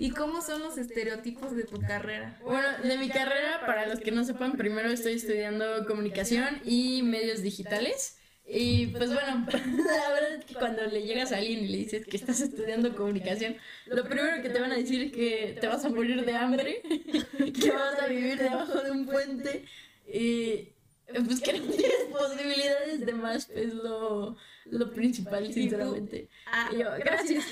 ¿Y 0.00 0.10
cómo 0.10 0.40
son 0.40 0.62
los 0.62 0.78
estereotipos 0.78 1.54
de 1.56 1.64
tu 1.64 1.80
carrera? 1.80 2.38
Bueno, 2.44 2.68
de 2.82 2.96
mi 2.98 3.08
carrera, 3.08 3.62
para 3.66 3.86
los 3.86 4.00
que 4.00 4.12
no 4.12 4.24
sepan, 4.24 4.52
primero 4.52 4.88
estoy 4.90 5.14
estudiando 5.14 5.84
comunicación 5.86 6.60
y 6.64 7.02
medios 7.02 7.42
digitales. 7.42 8.16
Y 8.46 8.86
pues 8.88 9.12
bueno, 9.12 9.46
la 9.52 10.10
verdad 10.10 10.34
es 10.38 10.44
que 10.44 10.54
cuando 10.54 10.86
le 10.86 11.02
llegas 11.02 11.32
a 11.32 11.38
alguien 11.38 11.64
y 11.64 11.68
le 11.68 11.78
dices 11.78 12.06
que 12.06 12.16
estás 12.16 12.40
estudiando 12.40 12.94
comunicación, 12.94 13.56
lo 13.86 14.04
primero 14.04 14.40
que 14.40 14.48
te 14.48 14.60
van 14.60 14.72
a 14.72 14.76
decir 14.76 15.02
es 15.02 15.12
que 15.12 15.58
te 15.60 15.66
vas 15.66 15.84
a 15.84 15.90
morir 15.90 16.24
de 16.24 16.32
hambre, 16.32 16.80
que 17.60 17.70
vas 17.70 18.00
a 18.00 18.06
vivir 18.06 18.38
debajo 18.38 18.80
de 18.80 18.90
un 18.90 19.04
puente 19.04 19.64
y 20.06 20.68
pues 21.14 21.40
que 21.40 21.58
no 21.58 21.64
tienes 21.66 22.04
posibilidades 22.12 23.06
de 23.06 23.12
más, 23.12 23.48
es 23.50 23.74
lo, 23.74 24.36
lo 24.66 24.92
principal, 24.92 25.52
sinceramente. 25.52 26.28
Ah, 26.46 26.70
yo, 26.72 26.86
gracias, 26.98 27.44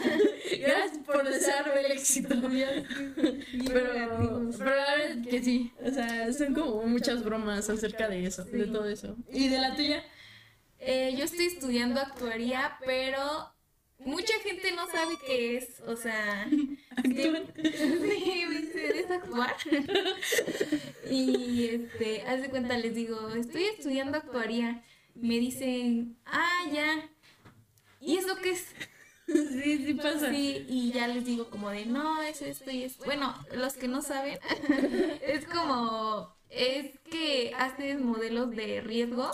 gracias 0.61 0.99
por 1.07 1.29
desearme 1.29 1.81
el 1.81 1.93
éxito. 1.93 2.35
Pero, 2.49 2.85
pero 3.67 4.77
la 4.77 4.97
verdad 4.97 5.01
es 5.01 5.27
que 5.27 5.43
sí, 5.43 5.73
o 5.83 5.91
sea, 5.91 6.33
son 6.33 6.55
como 6.55 6.83
muchas 6.87 7.25
bromas 7.25 7.69
acerca 7.71 8.09
de 8.09 8.27
eso, 8.27 8.45
de 8.45 8.67
todo 8.67 8.89
eso. 8.89 9.17
¿Y 9.33 9.49
de 9.49 9.59
la 9.59 9.75
tuya? 9.75 10.05
Eh, 10.79 11.15
yo 11.17 11.25
estoy 11.25 11.47
estudiando 11.47 12.01
actuaría, 12.01 12.77
pero 12.85 13.56
mucha 14.07 14.35
gente 14.41 14.73
no 14.73 14.87
sabe 14.87 15.19
qué 15.27 15.59
es. 15.59 15.81
O 15.87 15.97
sea, 15.97 16.49
Actúa. 16.97 17.43
sí, 17.63 18.45
me 18.49 18.61
dice, 18.61 19.01
¿es 19.01 19.11
actuar? 19.11 19.55
y 21.11 21.67
este, 21.67 22.23
haz 22.23 22.41
de 22.41 22.49
cuenta, 22.49 22.79
les 22.79 22.95
digo, 22.95 23.29
estoy 23.31 23.65
estudiando 23.65 24.17
actuaría. 24.17 24.83
Me 25.15 25.39
dicen, 25.39 26.19
ah, 26.25 26.65
ya. 26.73 27.11
¿Y 28.01 28.17
eso 28.17 28.37
qué 28.43 28.51
es? 28.51 28.67
Sí, 29.27 29.85
sí 29.85 29.95
pasa. 29.95 30.31
Sí, 30.31 30.65
y 30.69 30.93
ya 30.93 31.09
les 31.09 31.25
digo 31.25 31.51
como 31.51 31.71
de, 31.71 31.87
no, 31.87 32.23
es 32.23 32.43
esto 32.43 32.71
y 32.71 32.85
es... 32.85 32.99
Bueno, 32.99 33.35
los 33.53 33.75
que 33.75 33.89
no 33.89 34.01
saben, 34.03 34.39
es 35.21 35.45
como, 35.47 36.37
es 36.49 36.97
que 37.11 37.53
haces 37.59 37.99
modelos 38.01 38.51
de 38.51 38.81
riesgo, 38.83 39.29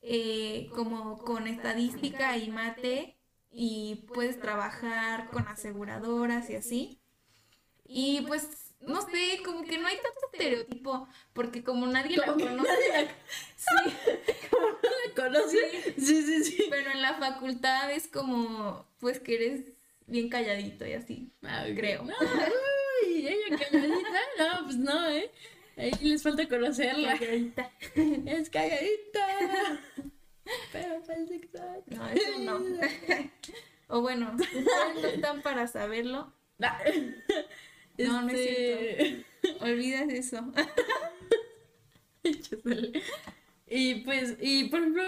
eh, 0.00 0.68
como 0.74 1.18
con 1.18 1.46
estadística 1.46 2.36
y 2.36 2.50
mate, 2.50 3.16
y 3.52 4.06
puedes 4.14 4.40
trabajar 4.40 5.28
con 5.30 5.46
aseguradoras 5.48 6.48
y 6.50 6.56
así. 6.56 6.98
Y 7.86 8.22
pues, 8.26 8.48
no 8.80 9.02
sé, 9.02 9.42
como 9.44 9.64
que 9.64 9.78
no 9.78 9.86
hay 9.88 9.96
tanto 9.96 10.20
estereotipo, 10.32 11.08
porque 11.32 11.62
como 11.62 11.86
nadie 11.86 12.16
la 12.16 12.26
Como 12.26 12.44
conoce, 12.46 12.68
nadie 12.68 12.88
la- 13.04 13.10
sí, 13.56 13.94
¿La 14.52 15.14
conoce? 15.24 15.94
Sí, 15.98 16.22
sí, 16.22 16.44
sí. 16.44 16.66
pero 16.70 16.90
en 16.90 17.02
la 17.02 17.14
facultad 17.14 17.90
es 17.92 18.08
como, 18.08 18.86
pues 18.98 19.20
que 19.20 19.34
eres 19.34 19.64
bien 20.06 20.28
calladito 20.28 20.86
y 20.86 20.94
así. 20.94 21.32
Creo. 21.76 22.04
No, 22.04 22.14
uy, 23.06 23.26
ella 23.28 23.56
calladita. 23.58 24.20
No, 24.38 24.64
pues 24.64 24.76
no, 24.76 25.08
¿eh? 25.10 25.30
Ahí 25.76 25.92
les 26.02 26.22
falta 26.22 26.46
conocerla. 26.48 27.18
Calladita. 27.18 27.70
Es 28.26 28.50
calladita. 28.50 29.80
Pero 30.72 31.02
parece 31.02 31.40
que 31.40 31.48
sabe. 31.48 31.82
No, 31.86 32.08
eso 32.08 32.38
no. 32.40 32.60
o 33.88 34.00
bueno, 34.00 34.34
no 34.34 35.08
están 35.08 35.42
para 35.42 35.66
saberlo. 35.66 36.32
No, 37.98 38.22
no 38.22 38.30
es 38.30 38.40
este, 38.40 39.26
Olvidas 39.60 40.08
eso. 40.08 40.50
Y 43.74 44.04
pues, 44.04 44.36
y 44.38 44.64
por 44.64 44.80
ejemplo, 44.80 45.02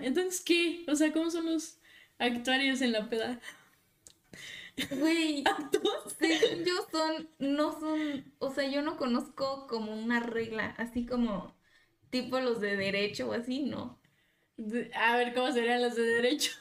entonces, 0.00 0.40
¿qué? 0.40 0.84
O 0.86 0.94
sea, 0.94 1.12
¿cómo 1.12 1.28
son 1.28 1.46
los 1.46 1.80
actuarios 2.18 2.80
en 2.80 2.92
la 2.92 3.10
peda? 3.10 3.40
Güey, 4.90 5.42
yo 6.64 6.74
son, 6.92 7.28
no 7.38 7.80
son, 7.80 8.32
o 8.38 8.52
sea, 8.52 8.68
yo 8.70 8.82
no 8.82 8.96
conozco 8.96 9.66
como 9.66 9.92
una 9.92 10.20
regla, 10.20 10.74
así 10.78 11.06
como 11.06 11.54
tipo 12.10 12.38
los 12.40 12.60
de 12.60 12.76
derecho 12.76 13.28
o 13.28 13.32
así, 13.32 13.62
no. 13.62 13.98
A 14.94 15.16
ver, 15.16 15.34
¿cómo 15.34 15.52
serían 15.52 15.82
los 15.82 15.94
de 15.96 16.02
derecho? 16.02 16.52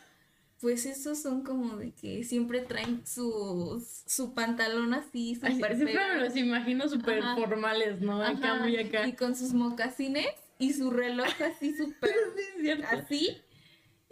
Pues 0.60 0.86
esos 0.86 1.22
son 1.22 1.44
como 1.44 1.78
de 1.78 1.94
que 1.94 2.24
siempre 2.24 2.62
traen 2.62 3.06
sus, 3.06 4.04
su 4.06 4.34
pantalón 4.34 4.94
así, 4.94 5.38
Ay, 5.42 5.56
súper 5.56 5.76
siempre 5.76 6.14
me 6.14 6.20
los 6.22 6.36
imagino 6.36 6.90
súper 6.90 7.22
formales, 7.36 8.02
¿no? 8.02 8.22
Acá, 8.22 8.56
muy 8.56 8.78
acá. 8.78 9.08
Y 9.08 9.14
con 9.14 9.36
sus 9.36 9.54
mocasines 9.54 10.28
y 10.58 10.74
su 10.74 10.92
reloj 10.92 11.28
así 11.42 11.76
súper 11.76 12.16
Sí, 12.62 12.72
así. 12.72 13.42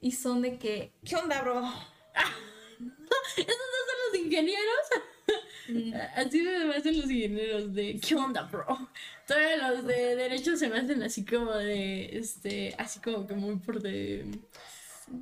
Y 0.01 0.11
son 0.11 0.41
de 0.41 0.57
que, 0.57 0.91
¿qué 1.05 1.15
onda, 1.15 1.41
bro? 1.41 1.61
¿Esos 3.37 3.47
no 3.47 3.79
son 3.87 3.97
los 4.11 4.19
ingenieros? 4.25 4.87
Mm, 5.67 5.93
Así 6.15 6.41
me 6.41 6.75
hacen 6.75 6.97
los 6.97 7.09
ingenieros 7.09 7.73
de 7.73 7.99
¿qué 7.99 8.15
onda, 8.15 8.43
bro? 8.43 8.89
Todavía 9.27 9.69
los 9.69 9.85
de 9.85 10.15
derecho 10.15 10.57
se 10.57 10.67
me 10.69 10.77
hacen 10.79 11.01
así 11.03 11.23
como 11.25 11.51
de 11.51 12.17
este, 12.17 12.75
así 12.77 12.99
como 12.99 13.25
que 13.25 13.33
muy 13.33 13.55
por 13.57 13.81
de 13.81 14.25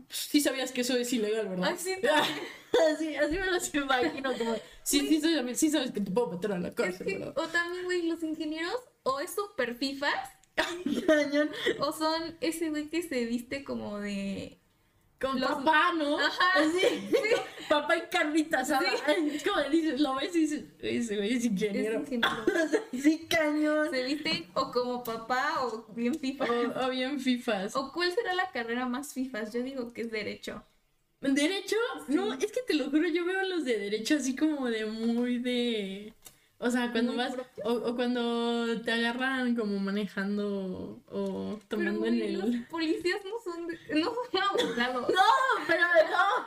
Sí 0.10 0.42
sabías 0.42 0.72
que 0.72 0.82
eso 0.82 0.96
es 0.96 1.12
ilegal, 1.14 1.50
¿verdad? 1.50 1.70
Ay, 1.72 1.78
sí, 1.78 1.96
así, 2.94 3.16
así 3.16 3.36
me 3.36 3.46
los 3.48 3.74
imagino 3.74 4.34
como 4.38 4.56
sí, 4.84 5.08
sí, 5.08 5.22
sabes, 5.22 5.60
sí 5.60 5.70
sabes 5.70 5.92
que 5.92 6.02
te 6.02 6.12
puedo 6.12 6.32
meter 6.32 6.52
a 6.54 6.60
la 6.60 6.70
Es 6.70 6.76
cárcel, 6.76 7.08
que, 7.08 7.18
¿verdad? 7.18 7.38
o 7.38 7.48
también, 7.48 7.86
güey, 7.86 8.08
los 8.08 8.24
ingenieros, 8.24 8.76
o 9.04 9.20
es 9.20 9.34
súper 9.34 9.76
fifas, 9.76 10.14
o 11.80 11.92
son 11.94 12.38
ese 12.42 12.70
güey 12.70 12.90
que 12.90 13.02
se 13.02 13.26
viste 13.26 13.64
como 13.64 14.00
de. 14.00 14.61
Los- 15.22 15.50
papá, 15.52 15.94
¿no? 15.94 16.20
Ajá, 16.20 16.54
Así, 16.56 17.10
papá 17.70 17.98
y 17.98 18.02
carnita 18.10 18.60
asada. 18.60 18.82
Es 19.08 19.44
como 19.48 19.62
dices, 19.70 20.00
lo 20.00 20.16
ves 20.16 20.36
y 20.36 20.40
dices, 20.40 20.64
ese 20.80 21.16
güey 21.18 21.34
es 21.34 21.40
Es 21.40 21.46
ingeniero. 21.46 22.04
sí, 22.92 23.28
cañón. 23.30 23.90
Se 23.92 24.04
visten 24.04 24.48
o 24.54 24.72
como 24.72 25.04
papá 25.04 25.64
o 25.66 25.86
bien 25.94 26.16
fifa. 26.16 26.46
O, 26.46 26.86
o 26.86 26.90
bien 26.90 27.20
fifas. 27.20 27.76
¿O 27.76 27.92
cuál 27.92 28.12
será 28.14 28.34
la 28.34 28.50
carrera 28.52 28.86
más 28.86 29.14
fifas? 29.14 29.54
Yo 29.54 29.62
digo 29.62 29.94
que 29.94 30.02
es 30.02 30.12
derecho. 30.12 30.64
¿Derecho? 31.22 31.76
No, 32.08 32.34
es 32.34 32.52
que 32.52 32.62
te 32.66 32.74
lo 32.74 32.90
juro, 32.90 33.08
yo 33.08 33.24
veo 33.26 33.44
los 33.44 33.64
de 33.64 33.78
derecho 33.78 34.16
así 34.16 34.36
como 34.36 34.68
de 34.68 34.88
muy 34.88 35.38
de... 35.38 36.14
O 36.64 36.70
sea, 36.70 36.92
cuando 36.92 37.16
vas... 37.16 37.34
O, 37.64 37.72
o 37.74 37.96
cuando 37.96 38.80
te 38.82 38.92
agarran 38.92 39.56
como 39.56 39.80
manejando 39.80 41.02
o 41.10 41.60
tomando 41.68 42.02
Pero, 42.02 42.14
en 42.14 42.22
el... 42.22 42.34
los 42.40 42.56
policías 42.70 43.20
no 43.26 43.32
son, 43.44 43.68
de- 43.68 43.80
no 44.00 44.14
son 44.14 44.42
abogados. 44.42 45.08
No, 45.16 45.66
pero 45.68 45.82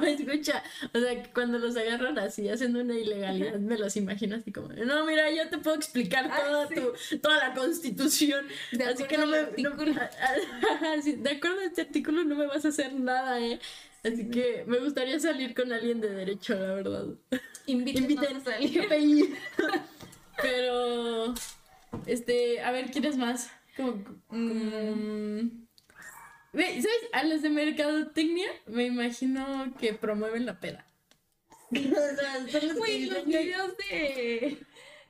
no, 0.01 0.07
escucha. 0.07 0.63
O 0.93 0.99
sea, 1.01 1.21
que 1.23 1.31
cuando 1.33 1.59
los 1.59 1.77
agarran 1.77 2.17
así 2.19 2.49
haciendo 2.49 2.81
una 2.81 2.95
ilegalidad, 2.95 3.57
me 3.59 3.77
los 3.77 3.97
imagino 3.97 4.37
así 4.37 4.53
como, 4.53 4.69
no, 4.69 5.05
mira, 5.05 5.31
yo 5.33 5.49
te 5.51 5.59
puedo 5.59 5.77
explicar 5.77 6.29
Ah, 6.31 6.39
toda, 6.47 6.69
sí. 6.69 6.75
tu- 6.77 7.19
toda 7.19 7.49
la 7.49 7.55
constitución. 7.55 8.47
De 8.73 8.85
así 8.85 9.05
que 9.05 9.17
acuerdo 9.17 9.49
no 9.59 9.75
me... 9.77 9.83
de 11.17 11.31
acuerdo 11.31 11.61
a 11.61 11.65
este 11.65 11.81
artículo 11.83 12.23
no 12.25 12.37
me 12.37 12.47
vas 12.47 12.65
a 12.65 12.69
hacer 12.69 12.93
nada, 12.95 13.41
¿eh? 13.41 13.59
Así 14.05 14.29
que 14.29 14.65
me 14.67 14.79
gustaría 14.79 15.19
salir 15.19 15.55
con 15.55 15.73
alguien 15.73 16.01
de 16.01 16.11
derecho, 16.11 16.55
la 16.55 16.75
verdad. 16.75 17.07
Inviten 17.67 18.19
a 18.19 18.41
salir. 18.41 18.87
Pero, 20.43 21.35
este, 22.05 22.61
a 22.61 22.71
ver, 22.71 22.91
¿quién 22.91 23.07
es 23.07 23.17
más? 23.17 23.51
Como, 23.77 24.05
Ve, 26.53 26.83
¿Sabes? 26.83 27.09
A 27.13 27.25
los 27.25 27.43
de 27.43 27.51
mercadotecnia 27.51 28.49
me 28.67 28.85
imagino 28.85 29.75
que 29.79 29.95
promueven 29.95 30.47
la 30.47 30.61
peda. 30.61 30.87
o 31.71 31.75
sea, 31.75 32.47
son 32.49 32.69
los 32.69 32.77
los 32.77 33.25
videos 33.25 33.77
de. 33.79 34.59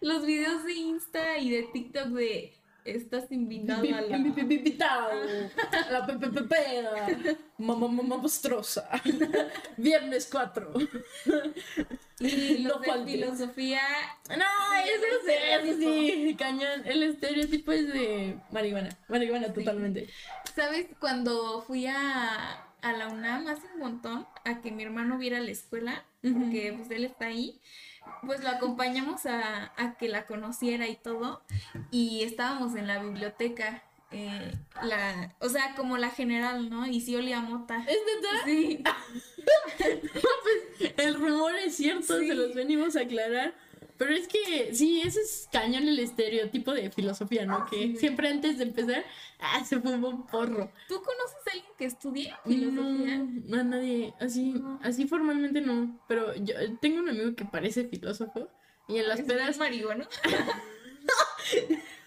Los 0.00 0.24
videos 0.24 0.64
de 0.64 0.72
Insta 0.72 1.38
y 1.38 1.50
de 1.50 1.62
TikTok 1.64 2.08
de 2.08 2.54
estás 2.84 3.30
invitado 3.32 3.82
a 3.82 4.00
la... 4.00 4.16
Invitado 4.16 5.10
a 5.72 5.90
la 5.90 6.06
pepepepeda. 6.06 7.08
Mamá, 7.58 7.88
mamá 7.88 8.16
monstruosa. 8.18 8.88
Viernes 9.76 10.28
4. 10.30 10.72
Y 12.20 12.58
los 12.58 12.80
de 12.80 13.04
filosofía... 13.04 13.80
No, 14.28 14.44
eso 14.84 15.06
sí, 15.26 15.32
eso 15.50 15.78
sí, 15.78 16.36
cañón. 16.38 16.82
El 16.84 17.02
estereotipo 17.02 17.72
es 17.72 17.92
de 17.92 18.38
marihuana. 18.50 18.90
Marihuana 19.08 19.52
totalmente. 19.52 20.08
¿Sabes? 20.54 20.86
Cuando 21.00 21.62
fui 21.62 21.86
a, 21.86 22.64
a 22.82 22.92
la 22.92 23.08
UNAM 23.08 23.48
hace 23.48 23.66
un 23.74 23.80
montón 23.80 24.26
a 24.44 24.60
que 24.60 24.70
mi 24.70 24.84
hermano 24.84 25.18
viera 25.18 25.40
la 25.40 25.50
escuela, 25.50 26.04
porque 26.22 26.74
pues 26.76 26.90
él 26.90 27.04
está 27.04 27.26
ahí, 27.26 27.60
pues 28.26 28.42
lo 28.42 28.48
acompañamos 28.50 29.26
a, 29.26 29.72
a 29.76 29.96
que 29.98 30.08
la 30.08 30.26
conociera 30.26 30.88
y 30.88 30.96
todo, 30.96 31.42
y 31.90 32.22
estábamos 32.22 32.74
en 32.76 32.86
la 32.86 33.02
biblioteca, 33.02 33.82
eh, 34.12 34.52
la, 34.82 35.34
o 35.40 35.48
sea, 35.48 35.74
como 35.74 35.96
la 35.98 36.10
general, 36.10 36.70
¿no? 36.70 36.86
Y 36.86 37.00
sí 37.00 37.16
olía 37.16 37.40
mota. 37.40 37.78
¿Es 37.86 37.98
neta? 38.06 38.44
Sí, 38.44 38.82
El 40.96 41.14
rumor 41.16 41.54
es 41.56 41.76
cierto, 41.76 42.18
Sí. 42.18 42.28
se 42.28 42.34
los 42.34 42.54
venimos 42.54 42.96
a 42.96 43.00
aclarar. 43.00 43.54
Pero 43.96 44.12
es 44.12 44.26
que 44.26 44.74
sí, 44.74 45.00
ese 45.04 45.20
es 45.20 45.48
cañón 45.52 45.86
el 45.86 45.98
estereotipo 46.00 46.72
de 46.72 46.90
filosofía, 46.90 47.46
¿no? 47.46 47.64
Que 47.66 47.76
Sí. 47.76 47.96
siempre 47.96 48.28
antes 48.28 48.58
de 48.58 48.64
empezar, 48.64 49.04
ah, 49.38 49.64
se 49.64 49.80
fumó 49.80 50.08
un 50.08 50.26
porro. 50.26 50.72
¿tú 50.88 50.96
conoces 50.96 51.36
a 51.46 51.50
alguien 51.52 51.72
que 51.78 51.84
estudie 51.84 52.34
filosofía? 52.44 53.24
No, 53.44 53.60
a 53.60 53.62
nadie, 53.62 54.12
así, 54.20 54.52
No. 54.54 54.80
así 54.82 55.06
formalmente 55.06 55.60
no. 55.60 56.00
Pero 56.08 56.34
yo 56.36 56.54
tengo 56.80 56.98
un 57.00 57.08
amigo 57.08 57.34
que 57.36 57.44
parece 57.44 57.84
filósofo 57.86 58.48
y 58.88 58.98
en 58.98 59.08
las 59.08 59.20
¿Es 59.20 59.26
pedas, 59.26 59.58
marihuana? 59.58 60.08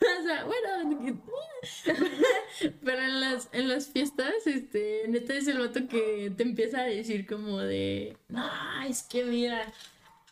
o 0.01 0.23
sea, 0.23 0.43
bueno, 0.45 1.05
que- 1.05 1.15
pero 2.83 3.01
en 3.01 3.19
las, 3.21 3.49
en 3.51 3.69
las 3.69 3.87
fiestas, 3.87 4.33
este, 4.45 5.03
neta 5.07 5.33
es 5.35 5.47
el 5.47 5.59
vato 5.59 5.87
que 5.87 6.31
te 6.35 6.43
empieza 6.43 6.81
a 6.81 6.85
decir 6.85 7.25
como 7.27 7.59
de, 7.59 8.17
no, 8.29 8.45
es 8.87 9.03
que 9.03 9.23
mira, 9.23 9.71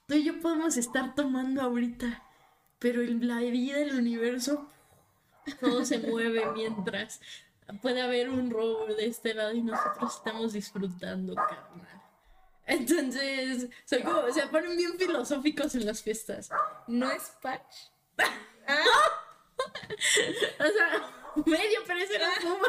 tú 0.08 0.16
y 0.16 0.24
yo 0.24 0.40
podemos 0.40 0.78
estar 0.78 1.16
tomando 1.16 1.62
ahorita, 1.62 2.24
pero 2.80 3.02
en 3.02 3.28
la 3.28 3.40
vida 3.40 3.78
del 3.78 3.96
universo 3.96 4.70
todo 5.60 5.86
se 5.86 6.00
mueve 6.00 6.46
mientras 6.54 7.22
puede 7.82 8.02
haber 8.02 8.30
un 8.30 8.50
robo 8.50 8.86
de 8.88 9.08
este 9.08 9.34
lado 9.34 9.54
y 9.54 9.62
nosotros 9.62 10.16
estamos 10.16 10.54
disfrutando, 10.54 11.36
carnal. 11.36 12.02
Entonces, 12.68 13.70
como, 14.04 14.32
se 14.32 14.48
ponen 14.48 14.76
bien 14.76 14.98
filosóficos 14.98 15.76
en 15.76 15.86
las 15.86 16.02
fiestas. 16.02 16.50
¿No 16.88 17.12
es 17.12 17.32
Patch? 17.42 17.76
O 20.60 20.64
sea, 20.64 21.44
medio, 21.46 21.80
pero 21.88 22.00
ese 22.00 22.20
no 22.20 22.26
fuma. 22.42 22.68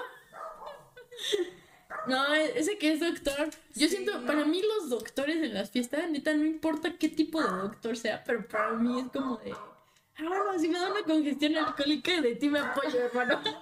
No, 2.09 2.35
ese 2.35 2.79
que 2.79 2.93
es 2.93 3.01
doctor. 3.01 3.51
Yo 3.75 3.89
Sí, 3.89 3.89
siento, 3.89 4.21
no. 4.21 4.27
para 4.27 4.45
mí 4.45 4.63
los 4.63 4.89
doctores 4.91 5.37
en 5.37 5.55
las 5.55 5.71
fiestas, 5.71 6.11
neta, 6.11 6.33
no 6.35 6.45
importa 6.45 6.97
qué 6.99 7.09
tipo 7.09 7.43
de 7.43 7.49
doctor 7.49 7.97
sea, 7.97 8.23
pero 8.25 8.47
para 8.47 8.73
mí 8.73 9.01
es 9.01 9.07
como 9.13 9.37
de. 9.39 9.53
Ah, 10.19 10.23
bueno, 10.29 10.59
si 10.59 10.69
me 10.69 10.79
da 10.79 10.91
una 10.93 11.03
congestión 11.03 11.55
alcohólica, 11.59 12.23
de 12.23 12.37
ti 12.37 12.49
me 12.49 12.59
apoyo, 12.61 12.99
hermano. 13.01 13.41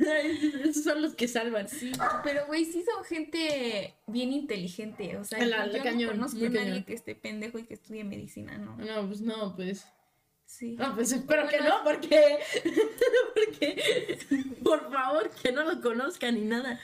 O 0.00 0.02
sea, 0.04 0.18
esos 0.64 0.82
son 0.82 1.00
los 1.00 1.14
que 1.14 1.28
salvan. 1.28 1.68
Sí, 1.68 1.92
pero 2.24 2.46
güey, 2.46 2.64
sí 2.64 2.82
son 2.84 3.04
gente 3.04 3.94
bien 4.08 4.32
inteligente. 4.32 5.16
O 5.16 5.24
sea, 5.24 5.38
La- 5.46 5.66
la 5.66 5.72
yo 5.78 5.82
cañón, 5.84 6.02
no 6.18 6.26
conozco 6.26 6.38
a 6.44 6.48
nadie 6.48 6.64
cañón. 6.70 6.84
que 6.84 6.94
esté 6.94 7.14
pendejo 7.14 7.58
y 7.60 7.64
que 7.64 7.74
estudie 7.74 8.02
medicina, 8.04 8.58
¿no? 8.58 8.76
No, 8.76 9.06
pues 9.06 9.20
no, 9.20 9.54
pues. 9.54 9.86
Sí. 10.46 10.72
No, 10.78 10.94
pues 10.94 11.12
espero 11.12 11.46
que 11.48 11.58
Bueno. 11.58 11.78
no, 11.78 11.84
porque. 11.84 12.38
porque. 13.34 14.18
Por 14.62 14.90
favor, 14.92 15.30
que 15.30 15.52
no 15.52 15.64
lo 15.64 15.80
conozcan 15.80 16.34
ni 16.34 16.42
nada. 16.42 16.80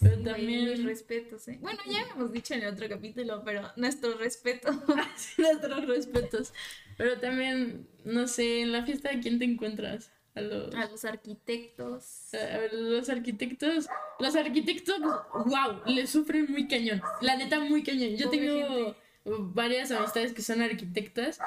Pero 0.00 0.22
también. 0.22 0.70
mis 0.70 0.84
respetos, 0.84 1.48
¿eh? 1.48 1.58
Bueno, 1.60 1.80
ya 1.86 2.00
hemos 2.14 2.32
dicho 2.32 2.54
en 2.54 2.62
el 2.62 2.72
otro 2.72 2.88
capítulo, 2.88 3.42
pero 3.44 3.62
nuestro 3.76 4.16
respeto. 4.18 4.70
Nuestros 5.38 5.86
respetos. 5.86 6.52
Pero 6.96 7.18
también, 7.18 7.88
no 8.04 8.26
sé, 8.28 8.60
en 8.62 8.72
la 8.72 8.84
fiesta, 8.84 9.10
¿a 9.10 9.20
quién 9.20 9.38
te 9.38 9.44
encuentras? 9.44 10.10
A 10.34 10.42
los, 10.42 10.74
A 10.74 10.86
los 10.90 11.04
arquitectos. 11.06 12.34
a 12.34 12.58
ver, 12.58 12.74
los 12.74 13.08
arquitectos. 13.08 13.86
Los 14.18 14.36
arquitectos, 14.36 14.98
wow, 15.32 15.80
le 15.86 16.06
sufren 16.06 16.46
muy 16.50 16.68
cañón. 16.68 17.00
La 17.22 17.36
neta, 17.36 17.58
muy 17.60 17.82
cañón. 17.82 18.16
Yo 18.16 18.26
Pobre 18.26 18.38
tengo 18.38 18.96
varias 19.26 19.90
amistades 19.90 20.32
que 20.32 20.42
son 20.42 20.62
arquitectas, 20.62 21.38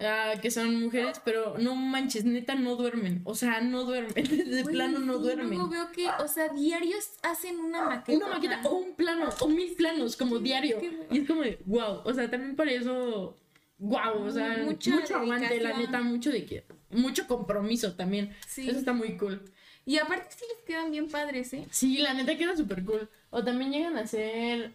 ah, 0.00 0.34
que 0.40 0.50
son 0.50 0.80
mujeres, 0.80 1.20
pero 1.24 1.56
no 1.58 1.74
manches, 1.74 2.24
neta, 2.24 2.54
no 2.54 2.76
duermen. 2.76 3.22
O 3.24 3.34
sea, 3.34 3.60
no 3.60 3.84
duermen. 3.84 4.14
De 4.50 4.64
plano, 4.64 4.98
no 4.98 5.16
sí, 5.16 5.22
duermen. 5.22 5.50
Luego 5.50 5.68
veo 5.68 5.92
que, 5.92 6.08
o 6.22 6.28
sea, 6.28 6.48
diarios 6.48 7.10
hacen 7.22 7.58
una 7.58 7.84
maqueta. 7.84 8.18
Una 8.18 8.34
maqueta 8.34 8.60
o 8.64 8.74
un 8.76 8.94
plano 8.94 9.28
o 9.40 9.48
mil 9.48 9.74
planos 9.74 10.16
como 10.16 10.38
Sí, 10.38 10.44
diario. 10.44 10.78
Y 11.10 11.18
es 11.18 11.26
como 11.26 11.42
de 11.42 11.60
wow. 11.66 12.02
O 12.04 12.14
sea, 12.14 12.30
también 12.30 12.56
para 12.56 12.72
eso, 12.72 13.36
wow. 13.78 14.22
O 14.24 14.30
sea, 14.30 14.58
Mucha 14.64 14.90
mucho 14.90 15.16
aguante, 15.16 15.60
la 15.60 15.76
neta, 15.76 16.00
mucho 16.00 16.30
de 16.30 16.44
que. 16.44 16.64
Mucho 16.90 17.26
compromiso 17.26 17.94
también. 17.94 18.34
Sí. 18.46 18.68
Eso 18.68 18.78
está 18.78 18.92
muy 18.92 19.16
cool. 19.16 19.42
Y 19.86 19.98
aparte 19.98 20.26
sí 20.36 20.44
les 20.54 20.64
quedan 20.64 20.90
bien 20.90 21.08
padres, 21.08 21.52
¿eh? 21.52 21.66
Sí, 21.70 21.98
la 21.98 22.14
neta 22.14 22.36
queda 22.36 22.56
súper 22.56 22.84
cool. 22.84 23.08
O 23.30 23.42
también 23.42 23.72
llegan 23.72 23.96
a 23.96 24.06
ser. 24.06 24.72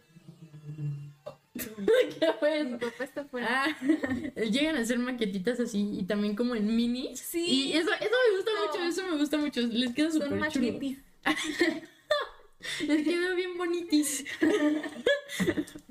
¿Qué 2.20 2.64
Mi 2.66 2.78
papá 2.78 3.04
está 3.04 3.24
fuera. 3.26 3.48
Ah, 3.66 3.78
llegan 4.52 4.76
a 4.76 4.80
hacer 4.82 5.00
maquetitas 5.00 5.60
así 5.60 5.90
y 6.00 6.04
también 6.04 6.36
como 6.36 6.56
en 6.56 6.76
minis. 6.76 7.20
Sí. 7.20 7.46
Y 7.46 7.74
eso, 7.74 7.90
eso 7.94 8.10
me 8.30 8.36
gusta 8.38 8.52
No. 8.54 8.66
mucho, 8.68 8.84
eso 8.84 9.04
me 9.12 9.18
gusta 9.18 9.38
mucho. 9.38 9.62
Les 9.62 9.94
queda 9.94 10.12
Son 10.12 10.22
súper 10.24 10.30
chulo. 10.52 10.66
maquetis. 10.72 11.00
Les 12.88 13.04
quedó 13.08 13.36
bien 13.36 13.58
bonitis. 13.58 14.26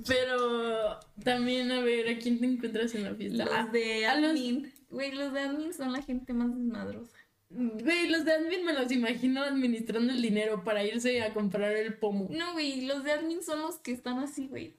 Pero 0.07 0.99
también, 1.23 1.71
a 1.73 1.81
ver, 1.81 2.09
¿a 2.09 2.19
quién 2.19 2.39
te 2.41 2.47
encuentras 2.47 2.95
en 2.95 3.05
la 3.05 3.15
fiesta? 3.15 3.45
Los 3.45 3.73
de 3.73 4.07
a 4.07 4.17
los- 4.19 4.31
admin. 4.31 4.73
Güey, 4.91 5.13
los 5.13 5.33
de 5.33 5.41
admin 5.41 5.73
son 5.73 5.93
la 5.93 6.03
gente 6.03 6.33
más 6.33 6.49
desmadrosa. 6.55 7.17
Güey, 7.51 8.09
los 8.09 8.25
de 8.25 8.33
admin 8.33 8.65
me 8.65 8.73
los 8.73 8.91
imagino 8.91 9.43
administrando 9.43 10.13
el 10.13 10.21
dinero 10.23 10.65
para 10.65 10.85
irse 10.85 11.23
a 11.23 11.33
comprar 11.33 11.73
el 11.77 11.95
pomo. 11.95 12.29
No, 12.31 12.53
güey, 12.55 12.81
los 12.83 13.05
de 13.05 13.13
admin 13.13 13.43
son 13.43 13.61
los 13.63 13.77
que 13.79 13.93
están 13.93 14.19
así, 14.19 14.47
güey. 14.49 14.75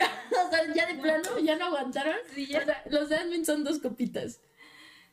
O 0.30 0.50
sea, 0.50 0.74
ya 0.74 0.86
de 0.86 0.94
plano, 1.00 1.38
ya 1.40 1.56
no 1.56 1.66
aguantaron. 1.66 2.16
Sí, 2.34 2.46
ya. 2.46 2.60
O 2.60 2.64
sea, 2.64 2.82
los 2.90 3.08
de 3.08 3.16
admin 3.16 3.44
son 3.44 3.62
dos 3.62 3.78
copitas. 3.78 4.40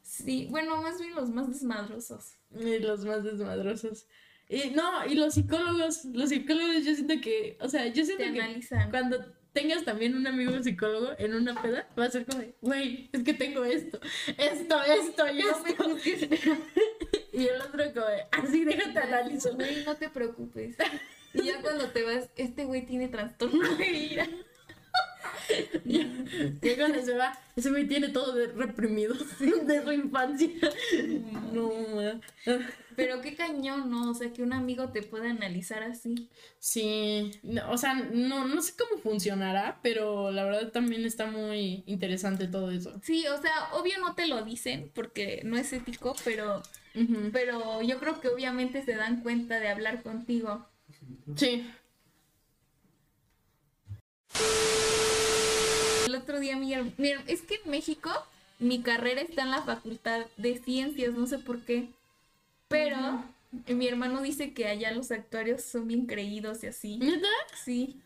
Sí, 0.01 0.47
bueno, 0.49 0.81
más 0.81 0.99
bien 0.99 1.13
los 1.15 1.29
más 1.29 1.49
desmadrosos. 1.49 2.37
Y 2.57 2.79
los 2.79 3.03
más 3.03 3.23
desmadrosos. 3.23 4.07
Y 4.49 4.69
no, 4.69 5.05
y 5.05 5.15
los 5.15 5.33
psicólogos, 5.33 6.05
los 6.05 6.29
psicólogos 6.29 6.85
yo 6.85 6.95
siento 6.95 7.15
que, 7.21 7.57
o 7.59 7.67
sea, 7.67 7.87
yo 7.87 8.05
siento 8.05 8.23
Te 8.23 8.31
que 8.33 8.41
analizan. 8.41 8.89
cuando 8.89 9.17
tengas 9.51 9.83
también 9.83 10.15
un 10.15 10.25
amigo 10.25 10.61
psicólogo 10.63 11.11
en 11.17 11.33
una 11.33 11.61
peda, 11.61 11.89
va 11.99 12.05
a 12.05 12.11
ser 12.11 12.25
como 12.25 12.39
de, 12.39 12.55
güey, 12.61 13.09
es 13.11 13.23
que 13.23 13.33
tengo 13.33 13.65
esto, 13.65 13.99
esto, 14.37 14.81
esto 14.83 15.27
y 15.27 15.39
No 15.39 15.97
esto. 15.97 16.37
Y 17.33 17.47
el 17.47 17.61
otro 17.61 17.83
como 17.93 18.07
así 18.31 18.65
déjate 18.65 18.97
analizo. 18.97 19.53
Güey, 19.53 19.83
no 19.85 19.95
te 19.95 20.09
preocupes. 20.09 20.75
Y 21.33 21.43
ya 21.43 21.61
cuando 21.61 21.89
te 21.89 22.03
vas, 22.03 22.29
este 22.35 22.65
güey 22.65 22.85
tiene 22.85 23.09
trastorno 23.09 23.75
de 23.75 23.89
ira. 23.91 24.27
Ya 26.61 26.75
cuando 26.77 27.01
se 27.01 27.15
va, 27.15 27.37
ese 27.55 27.69
güey 27.69 27.87
tiene 27.87 28.09
todo 28.09 28.33
de 28.33 28.47
reprimido 28.47 29.13
de 29.39 29.83
su 29.83 29.91
infancia. 29.91 30.49
No, 31.53 31.71
ma. 31.95 32.19
Pero 32.95 33.21
qué 33.21 33.35
cañón, 33.35 33.91
¿no? 33.91 34.09
O 34.09 34.13
sea, 34.15 34.33
que 34.33 34.41
un 34.41 34.53
amigo 34.53 34.89
te 34.89 35.03
pueda 35.03 35.29
analizar 35.29 35.83
así. 35.83 36.29
Sí, 36.57 37.31
no, 37.43 37.69
o 37.71 37.77
sea, 37.77 37.93
no, 37.93 38.47
no 38.47 38.61
sé 38.61 38.73
cómo 38.75 38.99
funcionará, 39.01 39.79
pero 39.83 40.31
la 40.31 40.43
verdad 40.43 40.71
también 40.71 41.05
está 41.05 41.27
muy 41.27 41.83
interesante 41.85 42.47
todo 42.47 42.71
eso. 42.71 42.99
Sí, 43.03 43.27
o 43.27 43.39
sea, 43.39 43.69
obvio 43.73 43.99
no 43.99 44.15
te 44.15 44.27
lo 44.27 44.43
dicen 44.43 44.91
porque 44.95 45.41
no 45.45 45.57
es 45.57 45.71
ético, 45.73 46.15
pero, 46.25 46.63
pero 47.31 47.83
yo 47.83 47.99
creo 47.99 48.19
que 48.19 48.29
obviamente 48.29 48.83
se 48.83 48.95
dan 48.95 49.21
cuenta 49.21 49.59
de 49.59 49.69
hablar 49.69 50.01
contigo. 50.01 50.65
Sí. 51.35 51.69
Otro 56.17 56.39
día 56.39 56.57
mi, 56.57 56.73
mi 56.97 57.11
es 57.27 57.41
que 57.41 57.61
en 57.63 57.71
México 57.71 58.09
mi 58.59 58.81
carrera 58.81 59.21
está 59.21 59.43
en 59.43 59.51
la 59.51 59.61
facultad 59.61 60.25
de 60.37 60.57
ciencias, 60.57 61.13
no 61.13 61.27
sé 61.27 61.37
por 61.39 61.61
qué. 61.61 61.89
Pero 62.67 63.23
mi 63.67 63.87
hermano 63.87 64.21
dice 64.21 64.53
que 64.53 64.67
allá 64.67 64.91
los 64.91 65.11
actuarios 65.11 65.61
son 65.61 65.87
bien 65.87 66.05
creídos 66.05 66.63
y 66.63 66.67
así. 66.67 66.97
¿Neta? 66.97 67.27
Sí. 67.63 68.01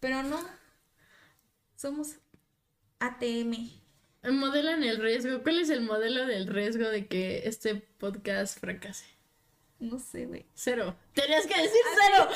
Pero 0.00 0.22
no. 0.22 0.38
Somos 1.76 2.16
ATM. 2.98 3.70
Modelan 4.24 4.82
el 4.84 5.00
riesgo. 5.00 5.42
¿Cuál 5.42 5.60
es 5.60 5.70
el 5.70 5.82
modelo 5.82 6.26
del 6.26 6.46
riesgo 6.46 6.88
de 6.88 7.06
que 7.06 7.42
este 7.46 7.76
podcast 7.76 8.58
fracase? 8.58 9.06
No 9.78 9.98
sé, 9.98 10.26
güey. 10.26 10.46
Cero. 10.54 10.96
Tenías 11.12 11.46
que 11.46 11.60
decir 11.60 11.80
cero. 12.00 12.28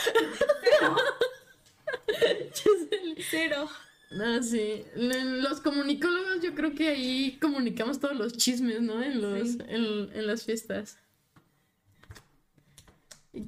Chisel. 2.53 3.17
Cero. 3.31 3.69
No, 4.11 4.43
sí. 4.43 4.85
Los 4.97 5.61
comunicólogos, 5.61 6.41
yo 6.43 6.55
creo 6.55 6.75
que 6.75 6.89
ahí 6.89 7.39
comunicamos 7.41 8.01
todos 8.01 8.17
los 8.17 8.37
chismes, 8.37 8.81
¿no? 8.81 9.03
En 9.03 9.21
los, 9.21 9.49
Sí. 9.51 9.59
en, 9.69 10.11
en 10.17 10.27
las 10.27 10.45
fiestas. 10.45 10.99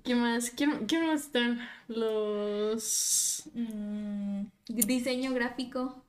¿Qué 0.04 0.14
más? 0.14 0.50
¿Quién, 0.50 0.86
quién 0.86 1.06
más 1.06 1.22
están? 1.22 1.60
Los... 1.88 3.44
Mm, 3.54 4.44
diseño 4.68 5.32
gráfico. 5.34 6.04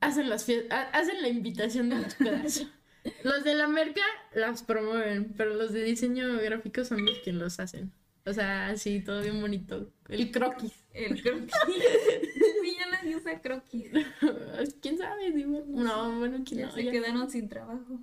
Hacen 0.00 0.30
las 0.30 0.44
fiestas, 0.44 0.88
hacen 0.92 1.20
la 1.20 1.28
invitación 1.28 1.90
de 1.90 1.96
las 1.98 2.14
pedas. 2.14 2.66
los 3.24 3.44
de 3.44 3.54
la 3.54 3.66
merca 3.68 4.00
las 4.34 4.62
promueven, 4.62 5.34
pero 5.36 5.54
los 5.54 5.72
de 5.72 5.82
diseño 5.82 6.32
gráfico 6.38 6.84
son 6.84 7.04
los 7.04 7.18
que 7.18 7.32
los 7.32 7.60
hacen. 7.60 7.92
O 8.24 8.32
sea, 8.32 8.76
sí, 8.76 9.00
todo 9.00 9.20
bien 9.20 9.40
bonito. 9.40 9.90
El 10.08 10.30
croquis. 10.30 10.72
El 10.94 11.20
croquis. 11.22 11.52
Nadie 13.10 13.16
usa 13.16 13.40
croquis. 13.42 13.90
¿Quién 14.80 14.96
sabe? 14.98 15.32
Digo, 15.32 15.64
no, 15.66 16.18
bueno, 16.18 16.42
¿quién 16.46 16.60
Ya 16.60 16.66
no? 16.66 16.72
se 16.72 16.84
Ya- 16.84 16.90
quedaron 16.92 17.28
sin 17.30 17.48
trabajo. 17.48 18.00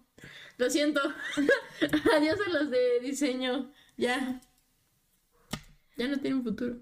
Lo 0.57 0.69
siento. 0.69 0.99
Adiós 2.15 2.39
a 2.45 2.49
los 2.49 2.69
de 2.69 2.99
diseño. 3.01 3.71
Ya. 3.95 4.41
Ya 5.95 6.07
no 6.07 6.17
tienen 6.19 6.43
futuro. 6.43 6.79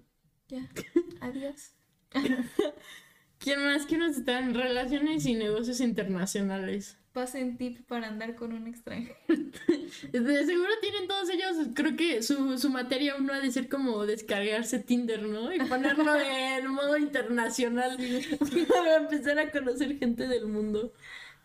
Ya. 0.47 0.67
Adiós. 1.21 1.73
¿Quién 3.45 3.63
más? 3.63 3.85
¿Quién 3.85 3.99
más 3.99 4.17
está 4.17 4.39
en 4.39 4.55
relaciones 4.55 5.23
y 5.27 5.35
negocios 5.35 5.79
internacionales? 5.79 6.97
Pasen 7.13 7.57
tip 7.57 7.85
para 7.85 8.07
andar 8.07 8.33
con 8.33 8.53
un 8.53 8.65
extranjero. 8.65 9.15
De 9.27 10.45
seguro 10.47 10.71
tienen 10.81 11.07
todos 11.07 11.29
ellos, 11.29 11.67
creo 11.75 11.95
que 11.95 12.23
su, 12.23 12.57
su 12.57 12.71
materia 12.71 13.15
uno 13.19 13.33
ha 13.33 13.39
de 13.39 13.51
ser 13.51 13.69
como 13.69 14.03
descargarse 14.07 14.79
Tinder, 14.79 15.21
¿no? 15.21 15.53
Y 15.53 15.59
ponerlo 15.59 16.15
en 16.19 16.71
modo 16.71 16.97
internacional 16.97 17.95
para 18.67 18.95
empezar 18.95 19.37
a 19.37 19.51
conocer 19.51 19.99
gente 19.99 20.27
del 20.27 20.47
mundo. 20.47 20.91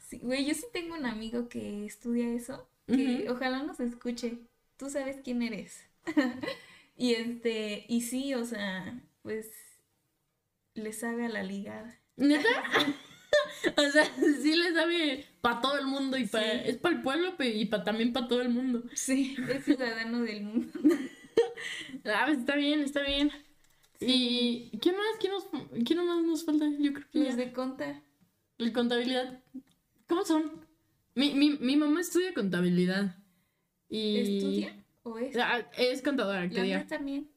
Sí, 0.09 0.21
güey, 0.23 0.47
yo 0.47 0.55
sí 0.55 0.65
tengo 0.73 0.95
un 0.95 1.05
amigo 1.05 1.51
que 1.51 1.85
estudia 1.85 2.33
eso, 2.33 2.67
que 2.87 3.27
ojalá 3.29 3.63
nos 3.63 3.79
escuche. 3.79 4.39
Tú 4.79 4.89
sabes 4.89 5.19
quién 5.23 5.43
eres. 5.43 5.85
y 6.97 7.13
este, 7.13 7.85
y 7.89 8.01
sí, 8.01 8.33
o 8.33 8.47
sea, 8.47 8.99
pues 9.21 9.70
le 10.81 10.93
sabe 10.93 11.27
a 11.27 11.29
la 11.29 11.43
ligada. 11.43 11.99
¿Neta? 12.17 12.49
o 13.77 13.91
sea, 13.91 14.05
sí 14.43 14.57
le 14.57 14.73
sabe 14.73 15.27
para 15.41 15.61
todo 15.61 15.79
el 15.79 15.87
mundo 15.87 16.17
y 16.17 16.27
para... 16.27 16.45
Sí. 16.65 16.69
Es 16.71 16.77
para 16.79 16.97
el 16.97 17.03
pueblo 17.03 17.37
pe- 17.37 17.55
y 17.55 17.67
pa, 17.67 17.85
también 17.85 18.13
para 18.13 18.27
todo 18.29 18.43
el 18.43 18.49
mundo. 18.49 18.83
Sí, 18.95 19.37
es 19.49 19.65
ciudadano 19.65 20.23
del 20.23 20.43
mundo. 20.43 20.69
Ah, 22.05 22.29
está 22.31 22.57
bien, 22.57 22.81
está 22.81 23.03
bien. 23.03 23.31
¿Y 24.01 24.71
quién 24.81 24.97
más? 24.97 25.07
¿Quién, 25.21 25.33
nos, 25.33 25.47
¿Quién 25.85 26.05
más 26.05 26.23
nos 26.25 26.45
falta? 26.45 26.67
Yo 26.79 26.93
creo 26.93 27.07
que 27.11 27.19
Los 27.19 27.29
ya. 27.29 27.37
de 27.37 27.53
conta. 27.53 28.03
La 28.59 28.73
contabilidad. 28.73 29.43
¿Cómo 30.07 30.25
son? 30.25 30.67
Mi, 31.15 31.35
mi, 31.35 31.51
mi 31.59 31.77
mamá 31.77 32.01
estudia 32.01 32.33
contabilidad. 32.35 33.17
Y... 33.89 34.17
¿Estudia? 34.37 34.85
¿O 35.03 35.19
es? 35.19 35.37
Ah, 35.37 35.67
es 35.77 36.03
contadora, 36.03 36.49
que 36.49 36.57
La 36.57 36.63
mía 36.63 36.87
también. 36.89 37.30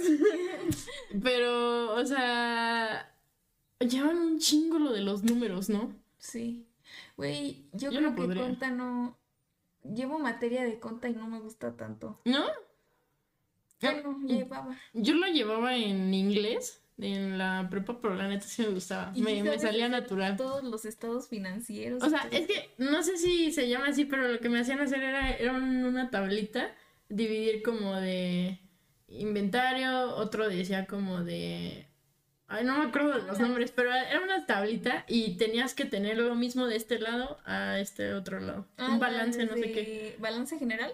Pero, 1.22 1.94
o 1.94 2.04
sea, 2.06 3.14
llevan 3.80 4.18
un 4.18 4.38
chingo 4.38 4.78
lo 4.78 4.92
de 4.92 5.00
los 5.02 5.22
números, 5.22 5.68
¿no? 5.68 5.94
Sí. 6.18 6.66
Güey, 7.16 7.64
yo, 7.72 7.90
Yo 7.90 7.98
creo 7.98 8.10
no 8.10 8.14
que 8.16 8.22
podría. 8.22 8.42
conta 8.42 8.70
no. 8.70 9.16
Llevo 9.82 10.18
materia 10.18 10.64
de 10.64 10.78
conta 10.78 11.08
y 11.08 11.14
no 11.14 11.26
me 11.26 11.40
gusta 11.40 11.76
tanto. 11.76 12.20
¿No? 12.24 12.44
Bueno, 13.80 14.18
llevaba. 14.26 14.76
Yo 14.92 15.14
lo 15.14 15.26
llevaba 15.28 15.74
en 15.74 16.12
inglés, 16.12 16.82
en 16.98 17.38
la 17.38 17.66
prepa, 17.70 17.98
pero 18.00 18.14
la 18.14 18.28
neta 18.28 18.44
sí 18.44 18.60
me 18.62 18.68
gustaba. 18.68 19.10
¿Y 19.14 19.22
Me, 19.22 19.42
me 19.42 19.58
salía 19.58 19.88
natural. 19.88 20.36
Todos 20.36 20.62
los 20.64 20.84
estados 20.84 21.28
financieros. 21.28 22.02
O 22.02 22.10
sea, 22.10 22.28
es 22.30 22.46
que 22.46 22.74
no 22.76 23.02
sé 23.02 23.16
si 23.16 23.52
se 23.52 23.68
llama 23.70 23.86
así, 23.88 24.04
pero 24.04 24.28
lo 24.28 24.38
que 24.38 24.50
me 24.50 24.60
hacían 24.60 24.80
hacer 24.80 25.02
era, 25.02 25.30
era 25.30 25.52
un- 25.54 25.84
una 25.86 26.10
tablita, 26.10 26.74
dividir 27.08 27.62
como 27.62 27.96
de 27.96 28.60
inventario, 29.10 30.14
otro 30.16 30.48
decía 30.48 30.86
como 30.86 31.22
de... 31.22 31.86
Ay, 32.48 32.64
no 32.64 32.78
me 32.78 32.86
acuerdo 32.88 33.20
de 33.20 33.26
los 33.28 33.38
nombres, 33.38 33.70
pero 33.70 33.92
era 33.94 34.20
una 34.20 34.44
tablita 34.44 35.04
y 35.06 35.36
tenías 35.36 35.72
que 35.72 35.84
tener 35.84 36.18
lo 36.18 36.34
mismo 36.34 36.66
de 36.66 36.74
este 36.76 36.98
lado 36.98 37.38
a 37.44 37.78
este 37.78 38.12
otro 38.14 38.40
lado. 38.40 38.66
Ah, 38.76 38.88
un 38.90 38.98
balance, 38.98 39.44
no 39.46 39.54
sé 39.54 39.70
qué. 39.72 40.16
¿Balance 40.18 40.58
general? 40.58 40.92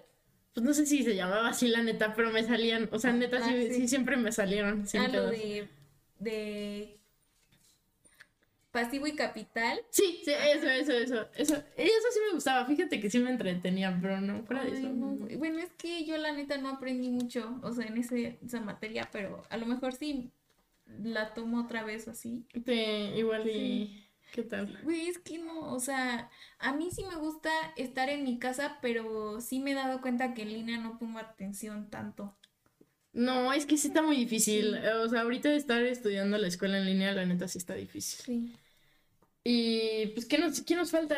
Pues 0.53 0.65
no 0.67 0.75
sé 0.75 0.85
si 0.85 1.03
se 1.03 1.17
llamaba 1.17 1.49
así 1.49 1.69
la 1.69 1.83
neta, 1.83 2.15
pero 2.15 2.31
me 2.31 2.43
salían, 2.43 2.89
o 2.93 2.99
sea, 2.99 3.13
neta 3.13 3.39
Ah, 3.43 3.49
sí, 3.49 3.69
sí. 3.69 3.75
sí 3.75 3.89
siempre 3.89 4.17
me 4.17 4.33
salieron. 4.33 4.87
sin 4.87 5.01
ah, 5.01 5.07
lo 5.09 5.13
pedos. 5.13 5.31
de, 5.31 5.69
de 6.19 6.99
pasivo 8.77 9.07
y 9.07 9.13
capital. 9.17 9.81
Sí, 9.91 10.21
sí, 10.23 10.31
eso, 10.31 10.69
eso, 10.69 10.93
eso, 10.93 11.29
eso. 11.35 11.55
Eso 11.77 12.09
sí 12.13 12.21
me 12.29 12.35
gustaba, 12.35 12.67
fíjate 12.67 13.01
que 13.01 13.09
sí 13.09 13.19
me 13.19 13.31
entretenía, 13.31 13.99
pero 14.03 14.21
no, 14.21 14.45
fuera 14.45 14.65
de 14.65 14.79
eso. 14.79 14.91
no. 14.91 15.17
Bueno, 15.39 15.61
es 15.61 15.71
que 15.79 16.05
yo 16.05 16.19
la 16.19 16.33
neta 16.33 16.59
no 16.59 16.69
aprendí 16.69 17.09
mucho, 17.09 17.59
o 17.63 17.73
sea, 17.73 17.87
en 17.87 17.97
ese, 17.97 18.39
esa 18.45 18.61
materia, 18.61 19.09
pero 19.11 19.43
a 19.49 19.57
lo 19.57 19.65
mejor 19.65 19.95
sí 19.95 20.31
la 21.03 21.33
tomo 21.33 21.63
otra 21.63 21.85
vez 21.85 22.07
o 22.07 22.11
así. 22.11 22.45
Te- 22.65 23.17
igual 23.17 23.49
y... 23.49 24.03
¿Qué 24.33 24.43
tal? 24.43 24.79
Güey, 24.83 25.09
es 25.09 25.19
que 25.19 25.39
no, 25.39 25.73
o 25.73 25.81
sea, 25.81 26.29
a 26.59 26.75
mí 26.75 26.91
sí 26.91 27.05
me 27.05 27.17
gusta 27.17 27.51
estar 27.77 28.11
en 28.11 28.25
mi 28.25 28.39
casa, 28.39 28.79
pero 28.83 29.41
sí 29.41 29.61
me 29.61 29.71
he 29.71 29.75
dado 29.75 30.03
cuenta 30.03 30.35
que 30.35 30.43
en 30.43 30.53
línea 30.53 30.77
no 30.79 30.99
pongo 30.99 31.19
atención 31.19 31.89
tanto. 31.89 32.37
No, 33.15 33.51
es 33.55 33.65
que 33.65 33.79
sí 33.79 33.89
está 33.89 34.03
muy 34.03 34.17
difícil. 34.17 34.77
O 35.03 35.09
sea, 35.09 35.23
ahorita 35.23 35.49
de 35.49 35.57
estar 35.57 35.83
estudiando 35.83 36.37
la 36.37 36.49
escuela 36.49 36.77
en 36.77 36.85
línea, 36.85 37.13
la 37.13 37.25
neta 37.25 37.49
sí 37.49 37.57
está 37.57 37.75
difícil. 37.75 38.27
Sí. 38.27 38.53
Y 39.49 40.07
pues, 40.09 40.27
¿qué 40.27 40.39
nos, 40.39 40.61
qué 40.63 40.75
nos 40.75 40.91
falta? 40.91 41.17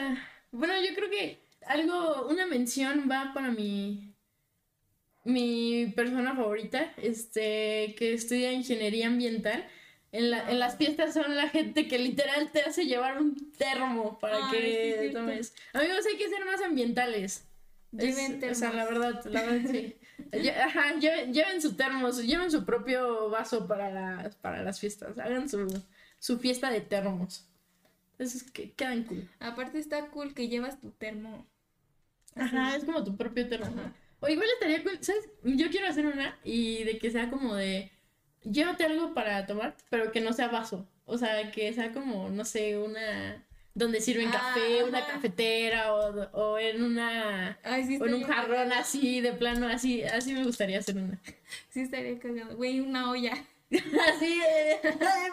Bueno, 0.53 0.75
yo 0.87 0.95
creo 0.95 1.09
que 1.09 1.39
algo, 1.67 2.27
una 2.29 2.45
mención 2.47 3.09
va 3.11 3.33
para 3.33 3.51
mi, 3.51 4.13
mi 5.25 5.87
persona 5.97 6.35
favorita, 6.35 6.93
este, 6.99 7.95
que 7.99 8.13
estudia 8.13 8.53
ingeniería 8.53 9.07
ambiental. 9.07 9.67
En, 10.13 10.31
la, 10.31 10.51
en 10.51 10.59
las 10.59 10.77
fiestas 10.77 11.15
son 11.15 11.37
la 11.37 11.49
gente 11.49 11.89
que 11.89 11.99
literal 11.99 12.51
te 12.53 12.61
hace 12.63 12.85
llevar 12.85 13.19
un 13.21 13.35
termo 13.53 14.19
para 14.19 14.37
Ay, 14.37 14.51
sí, 14.51 14.57
que 14.59 14.97
cierto. 15.01 15.19
tomes. 15.21 15.55
Amigos, 15.73 16.05
hay 16.11 16.19
que 16.19 16.29
ser 16.29 16.45
más 16.45 16.61
ambientales. 16.63 17.45
Es- 17.97 18.17
Lleven 18.17 18.51
o 18.51 18.55
sea, 18.55 18.71
termos. 18.71 18.75
la 18.75 18.85
verdad, 18.85 19.25
la 19.25 19.43
verdad 19.43 19.71
sí. 19.71 19.97
Ajá, 20.63 20.95
lleven, 20.99 21.33
lleven 21.33 21.63
su 21.63 21.77
termo, 21.77 22.11
lleven 22.11 22.51
su 22.51 22.67
propio 22.67 23.31
vaso 23.31 23.67
para 23.67 23.91
las, 23.91 24.35
para 24.37 24.63
las 24.63 24.81
fiestas. 24.81 25.19
Hagan 25.19 25.49
su, 25.49 25.83
su 26.19 26.39
fiesta 26.39 26.71
de 26.71 26.83
termos. 26.83 27.47
Eso 28.19 28.37
es 28.39 28.43
que 28.51 28.73
quedan 28.73 29.05
cool. 29.05 29.29
Aparte 29.41 29.79
está 29.79 30.07
cool 30.09 30.35
que 30.35 30.49
llevas 30.49 30.81
tu 30.81 30.91
termo. 30.91 31.47
Ajá, 32.35 32.77
es 32.77 32.85
como 32.85 33.05
tu 33.05 33.17
propio 33.17 33.49
termo. 33.49 33.67
Ajá. 33.67 33.93
O 34.21 34.29
igual 34.29 34.49
estaría 34.55 34.83
cool, 34.83 34.99
¿sabes? 35.01 35.29
Yo 35.45 35.71
quiero 35.71 35.87
hacer 35.87 36.07
una 36.07 36.37
y 36.45 36.85
de 36.85 36.99
que 36.99 37.11
sea 37.11 37.31
como 37.31 37.55
de 37.55 37.91
llévate 38.43 38.85
algo 38.85 39.15
para 39.15 39.47
tomar, 39.47 39.77
pero 39.91 40.11
que 40.13 40.21
no 40.21 40.33
sea 40.33 40.49
vaso. 40.49 40.89
O 41.05 41.17
sea, 41.19 41.51
que 41.53 41.73
sea 41.73 41.93
como, 41.93 42.29
no 42.29 42.45
sé, 42.45 42.77
una 42.79 43.45
donde 43.75 44.01
sirven 44.01 44.29
Ah, 44.29 44.33
café, 44.33 44.83
una 44.83 44.99
ajá. 44.99 45.13
cafetera 45.13 45.95
o, 45.95 46.29
o 46.33 46.59
en 46.59 46.83
una 46.83 47.59
Ay, 47.63 47.85
sí 47.85 47.99
o 48.01 48.07
en 48.07 48.15
un 48.15 48.25
jarrón 48.25 48.57
cagado. 48.69 48.81
así 48.81 49.21
de 49.21 49.33
plano, 49.33 49.69
así, 49.69 50.03
así 50.03 50.33
me 50.33 50.43
gustaría 50.45 50.81
hacer 50.81 50.97
una. 50.97 51.21
Sí 51.71 51.81
estaría 51.83 52.19
cagado. 52.19 52.57
Güey, 52.57 52.81
una 52.81 53.11
olla. 53.11 53.33
Así, 53.71 54.41
eh, 54.49 54.81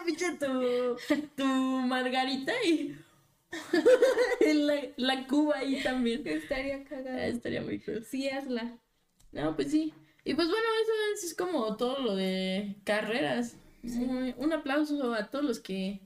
pinche 0.04 0.32
tu, 0.34 0.96
tu 1.36 1.44
margarita 1.44 2.52
y 2.64 2.94
la, 4.54 4.74
la 4.96 5.26
cuba 5.26 5.58
ahí 5.58 5.82
también. 5.82 6.26
Estaría 6.26 6.76
Ah, 6.76 6.84
cagado. 6.88 7.18
Estaría 7.18 7.62
muy 7.62 7.80
cool. 7.80 8.04
Sí, 8.04 8.28
hazla. 8.28 8.78
No, 9.32 9.54
pues 9.56 9.70
sí. 9.70 9.94
Y 10.24 10.34
pues 10.34 10.48
bueno, 10.48 10.64
eso 10.82 11.26
es, 11.26 11.34
como 11.34 11.76
todo 11.76 11.98
lo 12.00 12.16
de 12.16 12.76
carreras. 12.84 13.56
Un 13.82 14.52
aplauso 14.52 15.14
a 15.14 15.30
todos 15.30 15.44
los 15.44 15.60
que 15.60 16.00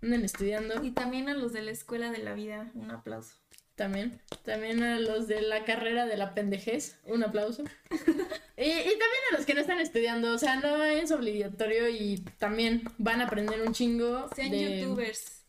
andan 0.00 0.24
estudiando. 0.24 0.82
Y 0.84 0.92
también 0.92 1.28
a 1.28 1.34
los 1.34 1.52
de 1.52 1.62
la 1.62 1.72
escuela 1.72 2.10
de 2.10 2.18
la 2.18 2.32
vida, 2.34 2.70
un 2.74 2.90
aplauso. 2.92 3.34
También. 3.78 4.20
También 4.44 4.82
a 4.82 4.98
los 4.98 5.28
de 5.28 5.40
la 5.40 5.64
carrera 5.64 6.04
de 6.04 6.16
la 6.16 6.34
pendejez. 6.34 6.98
Un 7.04 7.22
aplauso. 7.22 7.62
y, 8.56 8.64
y 8.64 8.98
también 8.98 9.22
a 9.30 9.36
los 9.36 9.46
que 9.46 9.54
no 9.54 9.60
están 9.60 9.78
estudiando. 9.78 10.34
O 10.34 10.38
sea, 10.38 10.56
no 10.56 10.82
es 10.82 11.12
obligatorio 11.12 11.88
y 11.88 12.18
también 12.38 12.82
van 12.98 13.20
a 13.20 13.26
aprender 13.26 13.62
un 13.62 13.72
chingo. 13.72 14.28
Sean 14.34 14.50
de... 14.50 14.80
youtubers. 14.80 15.44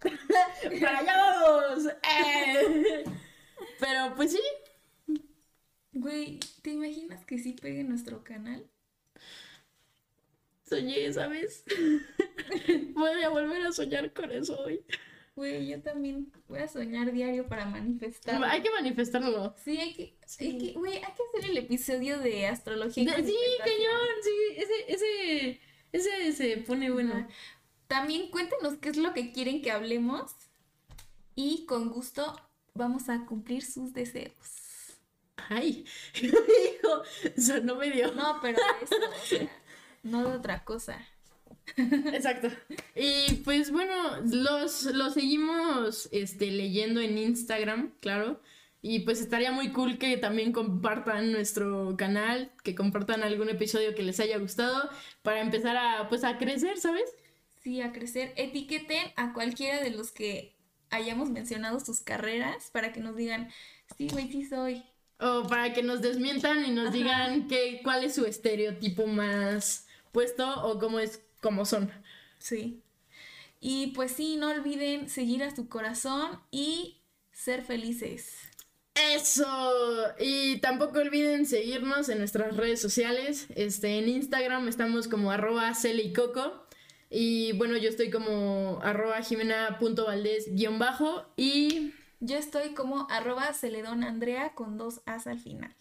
¡Para 0.80 0.98
allá 0.98 1.16
vamos! 1.16 1.86
¡Eh! 2.24 3.04
Pero 3.80 4.14
pues 4.14 4.30
sí. 4.30 5.18
Güey, 5.90 6.38
¿te 6.62 6.70
imaginas 6.70 7.26
que 7.26 7.36
sí 7.36 7.54
pegue 7.60 7.82
nuestro 7.82 8.22
canal? 8.22 8.64
Soñé, 10.62 11.12
¿sabes? 11.12 11.64
Voy 12.94 13.22
a 13.24 13.28
volver 13.28 13.66
a 13.66 13.72
soñar 13.72 14.12
con 14.12 14.30
eso 14.30 14.56
hoy. 14.60 14.84
Güey, 15.34 15.66
yo 15.68 15.80
también 15.82 16.30
voy 16.46 16.58
a 16.58 16.68
soñar 16.68 17.10
diario 17.10 17.46
para 17.48 17.64
manifestar. 17.64 18.42
Hay 18.44 18.62
que 18.62 18.70
manifestarlo. 18.70 19.54
Sí, 19.64 19.78
hay 19.78 19.94
que, 19.94 20.18
hay 20.40 20.58
que, 20.58 20.72
güey, 20.72 20.96
hay 20.96 21.00
que 21.14 21.38
hacer 21.38 21.50
el 21.50 21.56
episodio 21.56 22.18
de 22.18 22.46
astrología. 22.46 23.04
De- 23.16 23.24
sí, 23.24 23.36
cañón, 23.58 24.08
sí, 24.22 24.30
ese, 24.56 24.92
ese, 24.92 25.60
ese 25.92 26.32
se 26.32 26.56
pone 26.58 26.90
bueno. 26.90 27.26
También 27.86 28.30
cuéntenos 28.30 28.76
qué 28.78 28.90
es 28.90 28.96
lo 28.98 29.14
que 29.14 29.32
quieren 29.32 29.62
que 29.62 29.70
hablemos 29.70 30.32
y 31.34 31.64
con 31.64 31.88
gusto 31.90 32.38
vamos 32.74 33.08
a 33.08 33.24
cumplir 33.24 33.64
sus 33.64 33.94
deseos. 33.94 34.98
Ay, 35.48 35.86
hijo, 36.14 37.02
sonó 37.38 37.76
medio. 37.76 38.12
No, 38.12 38.38
pero 38.42 38.58
eso, 38.82 38.96
o 38.96 39.26
sea, 39.26 39.48
no 40.02 40.28
de 40.28 40.36
otra 40.36 40.62
cosa. 40.64 40.98
Exacto. 41.76 42.48
Y 42.94 43.34
pues 43.44 43.70
bueno, 43.70 43.94
los, 44.30 44.84
los 44.86 45.14
seguimos 45.14 46.08
este, 46.12 46.50
leyendo 46.50 47.00
en 47.00 47.18
Instagram, 47.18 47.92
claro. 48.00 48.40
Y 48.84 49.00
pues 49.00 49.20
estaría 49.20 49.52
muy 49.52 49.70
cool 49.72 49.96
que 49.96 50.16
también 50.16 50.52
compartan 50.52 51.30
nuestro 51.30 51.96
canal, 51.96 52.52
que 52.64 52.74
compartan 52.74 53.22
algún 53.22 53.48
episodio 53.48 53.94
que 53.94 54.02
les 54.02 54.18
haya 54.18 54.38
gustado 54.38 54.90
para 55.22 55.40
empezar 55.40 55.76
a 55.76 56.08
pues 56.08 56.24
a 56.24 56.36
crecer, 56.36 56.78
¿sabes? 56.78 57.14
Sí, 57.62 57.80
a 57.80 57.92
crecer. 57.92 58.32
Etiqueten 58.36 59.12
a 59.14 59.32
cualquiera 59.34 59.80
de 59.80 59.90
los 59.90 60.10
que 60.10 60.56
hayamos 60.90 61.30
mencionado 61.30 61.78
sus 61.78 62.00
carreras 62.00 62.70
para 62.72 62.92
que 62.92 63.00
nos 63.00 63.16
digan, 63.16 63.50
sí, 63.96 64.08
güey, 64.08 64.30
sí 64.30 64.44
soy. 64.44 64.84
O 65.20 65.46
para 65.46 65.72
que 65.72 65.84
nos 65.84 66.02
desmientan 66.02 66.64
y 66.66 66.72
nos 66.72 66.88
Ajá. 66.88 66.96
digan 66.96 67.46
que, 67.46 67.80
cuál 67.84 68.02
es 68.02 68.16
su 68.16 68.26
estereotipo 68.26 69.06
más 69.06 69.86
puesto 70.10 70.64
o 70.66 70.78
cómo 70.78 70.98
es, 70.98 71.22
cómo 71.42 71.66
son. 71.66 71.90
Sí. 72.38 72.82
Y 73.60 73.88
pues 73.88 74.12
sí, 74.12 74.36
no 74.36 74.50
olviden 74.50 75.10
seguir 75.10 75.44
a 75.44 75.54
su 75.54 75.68
corazón 75.68 76.40
y 76.50 77.02
ser 77.32 77.62
felices. 77.62 78.38
Eso. 78.94 80.04
Y 80.18 80.58
tampoco 80.58 80.98
olviden 81.00 81.46
seguirnos 81.46 82.08
en 82.08 82.18
nuestras 82.18 82.56
redes 82.56 82.80
sociales. 82.80 83.46
Este, 83.54 83.98
en 83.98 84.08
Instagram 84.08 84.68
estamos 84.68 85.08
como 85.08 85.30
arroba 85.30 85.72
Coco. 86.14 86.66
Y 87.10 87.52
bueno, 87.52 87.76
yo 87.76 87.88
estoy 87.88 88.10
como 88.10 88.80
arroba 88.82 89.22
jimena.valdés 89.22 90.54
guion 90.54 90.78
bajo. 90.78 91.26
Y 91.36 91.92
Yo 92.20 92.36
estoy 92.36 92.74
como 92.74 93.06
arroba 93.10 93.52
celedonandrea 93.52 94.54
con 94.54 94.78
dos 94.78 95.02
as 95.06 95.26
al 95.26 95.38
final. 95.40 95.74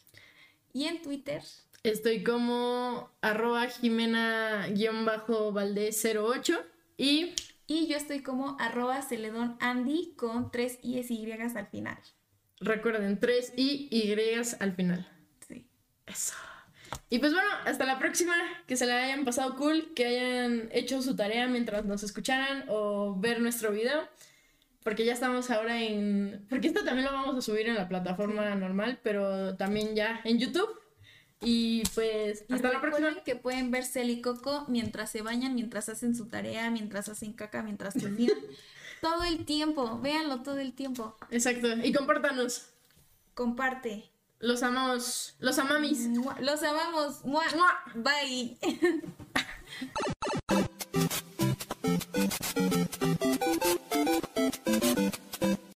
Y 0.73 0.85
en 0.85 1.01
Twitter, 1.01 1.43
estoy 1.83 2.23
como 2.23 3.11
arroba 3.21 3.67
jimena 3.67 4.67
guion 4.69 5.05
bajo 5.05 5.51
valdés 5.51 6.03
08. 6.05 6.61
Y 6.97 7.33
y 7.71 7.87
yo 7.87 7.95
estoy 7.95 8.19
como 8.19 8.57
arroba 8.59 9.01
celedonandy 9.01 10.13
con 10.17 10.51
tres 10.51 10.77
i's 10.81 11.09
y 11.09 11.25
y 11.25 11.31
al 11.31 11.67
final. 11.67 11.97
recuerden, 12.59 13.17
3 13.17 13.53
y 13.55 13.87
Y 13.89 14.13
al 14.59 14.75
final. 14.75 15.07
Sí. 15.47 15.65
Eso. 16.05 16.33
Y 17.09 17.19
pues 17.19 17.33
bueno, 17.33 17.49
hasta 17.65 17.85
la 17.85 17.97
próxima. 17.97 18.35
Que 18.67 18.75
se 18.75 18.85
la 18.85 19.05
hayan 19.05 19.23
pasado 19.23 19.55
cool, 19.55 19.93
que 19.95 20.05
hayan 20.05 20.67
hecho 20.73 21.01
su 21.01 21.15
tarea 21.15 21.47
mientras 21.47 21.85
nos 21.85 22.03
escucharan 22.03 22.65
o 22.67 23.15
ver 23.17 23.39
nuestro 23.39 23.71
video. 23.71 24.05
Porque 24.83 25.05
ya 25.05 25.13
estamos 25.13 25.49
ahora 25.49 25.81
en... 25.81 26.45
Porque 26.49 26.67
esto 26.67 26.83
también 26.83 27.05
lo 27.05 27.13
vamos 27.13 27.37
a 27.37 27.41
subir 27.41 27.69
en 27.69 27.75
la 27.75 27.87
plataforma 27.87 28.53
normal, 28.55 28.99
pero 29.01 29.55
también 29.55 29.95
ya 29.95 30.19
en 30.25 30.39
YouTube. 30.39 30.80
Y 31.41 31.83
pues 31.95 32.45
hasta 32.49 32.71
la 32.71 32.81
próxima. 32.81 33.23
Que 33.23 33.35
pueden 33.35 33.71
ver 33.71 33.83
Cel 33.83 34.09
y 34.09 34.21
Coco 34.21 34.65
mientras 34.67 35.11
se 35.11 35.21
bañan, 35.21 35.55
mientras 35.55 35.89
hacen 35.89 36.15
su 36.15 36.27
tarea, 36.27 36.69
mientras 36.69 37.09
hacen 37.09 37.33
caca, 37.33 37.63
mientras 37.63 37.95
cocinan. 37.95 38.37
todo 39.01 39.23
el 39.23 39.45
tiempo, 39.45 39.99
véanlo 39.99 40.43
todo 40.43 40.59
el 40.59 40.73
tiempo. 40.73 41.17
Exacto. 41.31 41.67
Y 41.83 41.91
compártanos. 41.91 42.67
Comparte. 43.33 44.11
Los 44.39 44.63
amamos. 44.63 45.35
Los 45.39 45.57
amamis. 45.59 46.07
Los 46.39 46.63
amamos. 46.63 47.25
Mua. 47.25 47.43
Mua. 47.55 47.79
Bye. 47.95 48.57